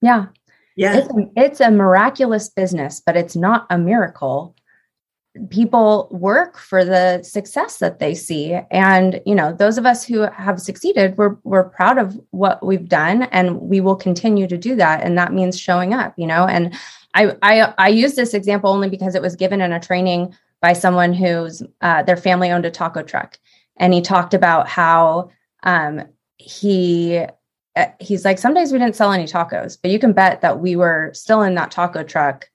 Yeah. 0.00 0.26
Yeah. 0.74 0.98
It's 0.98 1.08
a, 1.08 1.30
it's 1.36 1.60
a 1.60 1.70
miraculous 1.70 2.48
business, 2.48 3.02
but 3.04 3.16
it's 3.16 3.36
not 3.36 3.66
a 3.68 3.76
miracle 3.76 4.56
people 5.50 6.08
work 6.10 6.58
for 6.58 6.84
the 6.84 7.22
success 7.22 7.78
that 7.78 7.98
they 7.98 8.14
see. 8.14 8.58
And 8.70 9.20
you 9.26 9.34
know 9.34 9.52
those 9.52 9.78
of 9.78 9.86
us 9.86 10.04
who 10.04 10.20
have 10.20 10.60
succeeded 10.60 11.16
we're 11.16 11.36
we're 11.44 11.68
proud 11.68 11.98
of 11.98 12.18
what 12.30 12.64
we've 12.64 12.88
done 12.88 13.24
and 13.24 13.60
we 13.60 13.80
will 13.80 13.96
continue 13.96 14.46
to 14.46 14.56
do 14.56 14.74
that. 14.76 15.02
And 15.02 15.16
that 15.18 15.32
means 15.32 15.58
showing 15.58 15.94
up 15.94 16.14
you 16.16 16.26
know? 16.26 16.46
And 16.46 16.74
i 17.14 17.36
i 17.42 17.74
i 17.78 17.88
use 17.88 18.14
this 18.14 18.34
example 18.34 18.70
only 18.70 18.88
because 18.88 19.14
it 19.14 19.22
was 19.22 19.36
given 19.36 19.60
in 19.60 19.72
a 19.72 19.80
training 19.80 20.34
by 20.60 20.72
someone 20.72 21.12
who's 21.12 21.62
uh, 21.82 22.02
their 22.02 22.16
family 22.16 22.50
owned 22.50 22.66
a 22.66 22.70
taco 22.70 23.02
truck. 23.02 23.38
And 23.76 23.94
he 23.94 24.00
talked 24.00 24.34
about 24.34 24.68
how 24.68 25.30
um, 25.62 26.02
he 26.38 27.24
uh, 27.76 27.86
he's 28.00 28.24
like 28.24 28.38
some 28.38 28.54
days 28.54 28.72
we 28.72 28.78
didn't 28.78 28.96
sell 28.96 29.12
any 29.12 29.24
tacos 29.24 29.78
but 29.80 29.90
you 29.90 29.98
can 29.98 30.12
bet 30.12 30.40
that 30.40 30.60
we 30.60 30.74
were 30.74 31.10
still 31.14 31.42
in 31.42 31.54
that 31.54 31.70
taco 31.70 32.02
truck 32.02 32.48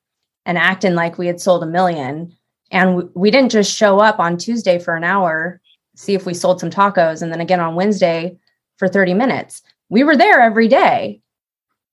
and 0.45 0.57
acting 0.57 0.95
like 0.95 1.17
we 1.17 1.27
had 1.27 1.39
sold 1.39 1.63
a 1.63 1.67
million 1.67 2.35
and 2.73 3.07
we 3.13 3.29
didn't 3.29 3.51
just 3.51 3.73
show 3.73 3.99
up 3.99 4.19
on 4.19 4.35
Tuesday 4.35 4.79
for 4.79 4.95
an 4.95 5.03
hour, 5.03 5.61
see 5.95 6.15
if 6.15 6.25
we 6.25 6.33
sold 6.33 6.59
some 6.59 6.71
tacos, 6.71 7.21
and 7.21 7.31
then 7.31 7.39
again 7.39 7.59
on 7.59 7.75
Wednesday 7.75 8.35
for 8.77 8.87
30 8.87 9.13
minutes. 9.13 9.61
We 9.89 10.03
were 10.03 10.17
there 10.17 10.41
every 10.41 10.67
day 10.67 11.21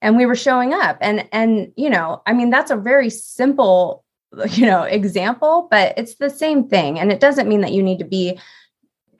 and 0.00 0.16
we 0.16 0.24
were 0.24 0.34
showing 0.34 0.72
up. 0.72 0.96
And, 1.02 1.28
and, 1.32 1.70
you 1.76 1.90
know, 1.90 2.22
I 2.26 2.32
mean, 2.32 2.48
that's 2.48 2.70
a 2.70 2.76
very 2.76 3.10
simple, 3.10 4.04
you 4.52 4.64
know, 4.64 4.84
example, 4.84 5.68
but 5.70 5.92
it's 5.98 6.14
the 6.14 6.30
same 6.30 6.66
thing. 6.66 6.98
And 6.98 7.12
it 7.12 7.20
doesn't 7.20 7.48
mean 7.48 7.60
that 7.60 7.72
you 7.72 7.82
need 7.82 7.98
to 7.98 8.06
be 8.06 8.40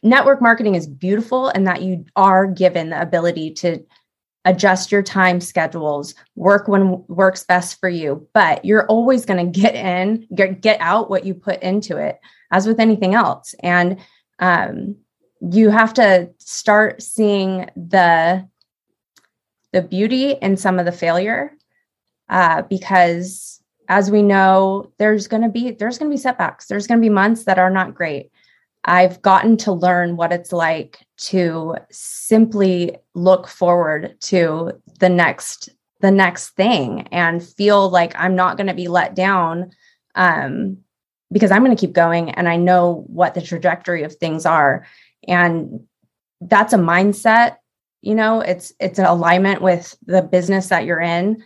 network 0.02 0.40
marketing 0.40 0.76
is 0.76 0.86
beautiful 0.86 1.48
and 1.48 1.66
that 1.66 1.82
you 1.82 2.06
are 2.16 2.46
given 2.46 2.88
the 2.88 3.02
ability 3.02 3.52
to 3.52 3.84
adjust 4.44 4.90
your 4.90 5.03
time 5.03 5.40
schedules, 5.40 6.14
work 6.35 6.66
when 6.66 7.05
works 7.09 7.44
best 7.44 7.79
for 7.79 7.88
you, 7.88 8.26
but 8.33 8.64
you're 8.64 8.87
always 8.87 9.26
going 9.26 9.53
to 9.53 9.61
get 9.61 9.74
in, 9.74 10.26
get, 10.35 10.61
get 10.61 10.81
out 10.81 11.11
what 11.11 11.24
you 11.24 11.35
put 11.35 11.62
into 11.62 11.96
it, 11.96 12.18
as 12.50 12.66
with 12.66 12.81
anything 12.81 13.14
else. 13.14 13.55
And 13.62 13.98
um, 14.38 14.96
you 15.53 15.70
have 15.70 15.94
to 15.94 16.31
start 16.38 17.03
seeing 17.03 17.70
the 17.76 18.46
the 19.72 19.83
beauty 19.83 20.33
in 20.33 20.57
some 20.57 20.81
of 20.81 20.85
the 20.85 20.90
failure, 20.90 21.57
uh, 22.29 22.62
because 22.62 23.62
as 23.88 24.11
we 24.11 24.20
know, 24.20 24.92
there's 24.98 25.29
going 25.29 25.42
to 25.42 25.48
be 25.48 25.72
there's 25.72 25.98
going 25.98 26.11
to 26.11 26.14
be 26.14 26.20
setbacks. 26.20 26.66
There's 26.66 26.87
going 26.87 26.98
to 26.98 27.05
be 27.05 27.11
months 27.11 27.44
that 27.44 27.59
are 27.59 27.70
not 27.70 27.94
great. 27.94 28.31
I've 28.85 29.20
gotten 29.22 29.57
to 29.59 29.72
learn 29.72 30.16
what 30.16 30.33
it's 30.33 30.53
like 30.53 30.98
to 31.20 31.76
simply 31.90 32.96
look 33.14 33.48
forward 33.48 34.16
to 34.20 34.72
the 34.98 35.09
next 35.09 35.68
the 36.00 36.11
next 36.11 36.50
thing 36.50 37.06
and 37.12 37.46
feel 37.46 37.90
like 37.90 38.14
I'm 38.16 38.35
not 38.35 38.56
going 38.56 38.68
to 38.68 38.74
be 38.74 38.88
let 38.88 39.14
down 39.14 39.70
um, 40.14 40.78
because 41.30 41.50
I'm 41.50 41.62
going 41.62 41.76
to 41.76 41.80
keep 41.80 41.92
going 41.92 42.30
and 42.30 42.48
I 42.48 42.56
know 42.56 43.04
what 43.06 43.35
the 43.35 43.42
trajectory 43.42 44.02
of 44.02 44.14
things 44.14 44.46
are. 44.46 44.87
And 45.28 45.80
that's 46.40 46.72
a 46.72 46.78
mindset 46.78 47.56
you 48.02 48.14
know 48.14 48.40
it's 48.40 48.72
it's 48.80 48.98
an 48.98 49.04
alignment 49.04 49.62
with 49.62 49.96
the 50.06 50.22
business 50.22 50.68
that 50.68 50.85
you're 50.85 51.00
in. 51.00 51.42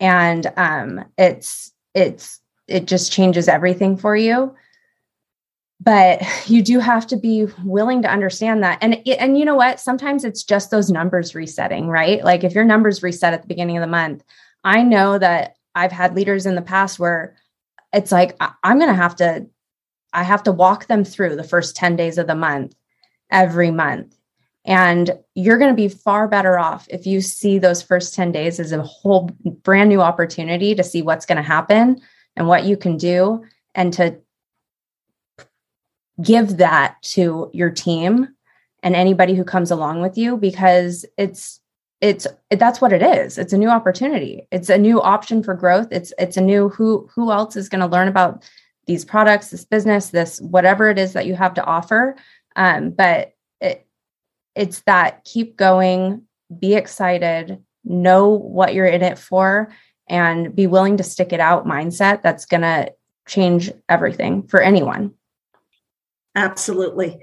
And 0.00 0.50
um 0.56 1.04
it's 1.16 1.72
it's 1.94 2.40
it 2.66 2.86
just 2.86 3.12
changes 3.12 3.48
everything 3.48 3.96
for 3.96 4.16
you 4.16 4.54
but 5.80 6.22
you 6.46 6.62
do 6.62 6.80
have 6.80 7.06
to 7.06 7.16
be 7.16 7.46
willing 7.64 8.02
to 8.02 8.10
understand 8.10 8.62
that. 8.62 8.78
And 8.80 9.06
and 9.06 9.38
you 9.38 9.44
know 9.44 9.54
what? 9.54 9.80
Sometimes 9.80 10.24
it's 10.24 10.42
just 10.42 10.70
those 10.70 10.90
numbers 10.90 11.34
resetting 11.34 11.88
right? 11.88 12.24
Like 12.24 12.44
if 12.44 12.54
your 12.54 12.64
numbers 12.64 13.02
reset 13.02 13.32
at 13.32 13.42
the 13.42 13.48
beginning 13.48 13.76
of 13.76 13.82
the 13.82 13.86
month 13.86 14.24
i 14.64 14.82
know 14.82 15.18
that 15.18 15.56
i've 15.74 15.92
had 15.92 16.14
leaders 16.14 16.46
in 16.46 16.54
the 16.54 16.62
past 16.62 16.98
where 16.98 17.36
it's 17.92 18.12
like 18.12 18.36
i'm 18.62 18.78
going 18.78 18.90
to 18.90 18.94
have 18.94 19.16
to 19.16 19.46
i 20.12 20.22
have 20.22 20.42
to 20.42 20.52
walk 20.52 20.86
them 20.86 21.04
through 21.04 21.36
the 21.36 21.44
first 21.44 21.76
10 21.76 21.96
days 21.96 22.18
of 22.18 22.26
the 22.26 22.34
month 22.34 22.74
every 23.30 23.70
month. 23.70 24.14
And 24.64 25.10
you're 25.34 25.58
going 25.58 25.70
to 25.70 25.76
be 25.76 25.88
far 25.88 26.28
better 26.28 26.58
off 26.58 26.86
if 26.90 27.06
you 27.06 27.20
see 27.20 27.58
those 27.58 27.82
first 27.82 28.14
10 28.14 28.32
days 28.32 28.60
as 28.60 28.72
a 28.72 28.82
whole 28.82 29.30
brand 29.62 29.88
new 29.88 30.02
opportunity 30.02 30.74
to 30.74 30.84
see 30.84 31.00
what's 31.00 31.24
going 31.24 31.36
to 31.36 31.42
happen 31.42 32.00
and 32.36 32.48
what 32.48 32.64
you 32.64 32.76
can 32.76 32.96
do 32.96 33.44
and 33.74 33.92
to 33.94 34.18
give 36.22 36.56
that 36.56 37.00
to 37.02 37.50
your 37.52 37.70
team 37.70 38.28
and 38.82 38.94
anybody 38.94 39.34
who 39.34 39.44
comes 39.44 39.70
along 39.70 40.02
with 40.02 40.16
you 40.16 40.36
because 40.36 41.04
it's 41.16 41.60
it's 42.00 42.28
that's 42.50 42.80
what 42.80 42.92
it 42.92 43.02
is. 43.02 43.38
It's 43.38 43.52
a 43.52 43.58
new 43.58 43.68
opportunity. 43.68 44.46
It's 44.52 44.68
a 44.68 44.78
new 44.78 45.00
option 45.02 45.42
for 45.42 45.54
growth. 45.54 45.88
It's 45.90 46.12
it's 46.18 46.36
a 46.36 46.40
new 46.40 46.68
who 46.68 47.08
who 47.12 47.32
else 47.32 47.56
is 47.56 47.68
going 47.68 47.80
to 47.80 47.86
learn 47.86 48.08
about 48.08 48.48
these 48.86 49.04
products 49.04 49.50
this 49.50 49.64
business 49.64 50.10
this 50.10 50.40
whatever 50.40 50.88
it 50.88 50.98
is 50.98 51.12
that 51.12 51.26
you 51.26 51.34
have 51.34 51.54
to 51.54 51.64
offer. 51.64 52.16
Um, 52.56 52.90
but 52.90 53.34
it 53.60 53.86
it's 54.54 54.80
that 54.82 55.24
keep 55.24 55.56
going 55.56 56.22
be 56.58 56.74
excited 56.74 57.62
know 57.84 58.28
what 58.28 58.74
you're 58.74 58.86
in 58.86 59.02
it 59.02 59.18
for 59.18 59.72
and 60.08 60.54
be 60.54 60.66
willing 60.66 60.96
to 60.96 61.02
stick 61.02 61.32
it 61.32 61.40
out 61.40 61.66
mindset 61.66 62.22
that's 62.22 62.46
going 62.46 62.62
to 62.62 62.92
change 63.26 63.70
everything 63.88 64.42
for 64.46 64.60
anyone 64.60 65.12
Absolutely. 66.38 67.18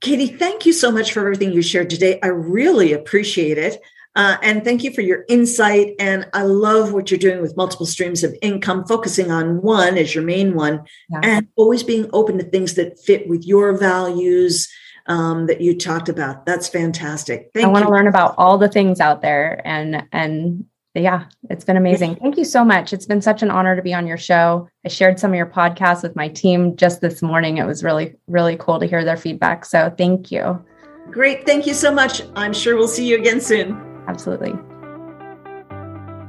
Katie, 0.00 0.28
thank 0.28 0.64
you 0.64 0.72
so 0.72 0.92
much 0.92 1.12
for 1.12 1.20
everything 1.20 1.52
you 1.52 1.60
shared 1.60 1.90
today. 1.90 2.20
I 2.22 2.28
really 2.28 2.92
appreciate 2.92 3.58
it. 3.58 3.80
Uh, 4.14 4.36
and 4.42 4.64
thank 4.64 4.84
you 4.84 4.92
for 4.92 5.00
your 5.00 5.24
insight. 5.28 5.94
And 5.98 6.28
I 6.32 6.42
love 6.42 6.92
what 6.92 7.10
you're 7.10 7.18
doing 7.18 7.42
with 7.42 7.56
multiple 7.56 7.86
streams 7.86 8.24
of 8.24 8.34
income, 8.42 8.84
focusing 8.86 9.30
on 9.30 9.60
one 9.60 9.98
as 9.98 10.14
your 10.14 10.24
main 10.24 10.54
one, 10.54 10.84
yeah. 11.10 11.20
and 11.22 11.48
always 11.56 11.82
being 11.82 12.08
open 12.12 12.38
to 12.38 12.44
things 12.44 12.74
that 12.74 12.98
fit 12.98 13.28
with 13.28 13.44
your 13.44 13.76
values 13.76 14.68
um, 15.06 15.46
that 15.46 15.60
you 15.60 15.76
talked 15.76 16.08
about. 16.08 16.46
That's 16.46 16.68
fantastic. 16.68 17.50
Thank 17.54 17.66
I 17.66 17.70
want 17.70 17.84
to 17.84 17.90
learn 17.90 18.06
about 18.06 18.34
all 18.38 18.58
the 18.58 18.68
things 18.68 19.00
out 19.00 19.20
there 19.22 19.60
and 19.64 20.04
and 20.12 20.64
yeah, 20.94 21.26
it's 21.50 21.64
been 21.64 21.76
amazing. 21.76 22.16
Thank 22.16 22.36
you 22.36 22.44
so 22.44 22.64
much. 22.64 22.92
It's 22.92 23.06
been 23.06 23.22
such 23.22 23.42
an 23.42 23.50
honor 23.50 23.76
to 23.76 23.82
be 23.82 23.94
on 23.94 24.06
your 24.06 24.16
show. 24.16 24.68
I 24.84 24.88
shared 24.88 25.18
some 25.18 25.30
of 25.30 25.36
your 25.36 25.46
podcasts 25.46 26.02
with 26.02 26.16
my 26.16 26.28
team 26.28 26.76
just 26.76 27.00
this 27.00 27.22
morning. 27.22 27.58
It 27.58 27.66
was 27.66 27.84
really, 27.84 28.16
really 28.26 28.56
cool 28.56 28.80
to 28.80 28.86
hear 28.86 29.04
their 29.04 29.16
feedback. 29.16 29.64
So 29.64 29.94
thank 29.96 30.32
you. 30.32 30.64
Great. 31.10 31.46
Thank 31.46 31.66
you 31.66 31.74
so 31.74 31.92
much. 31.92 32.22
I'm 32.36 32.52
sure 32.52 32.76
we'll 32.76 32.88
see 32.88 33.06
you 33.06 33.16
again 33.16 33.40
soon. 33.40 33.80
Absolutely. 34.08 34.54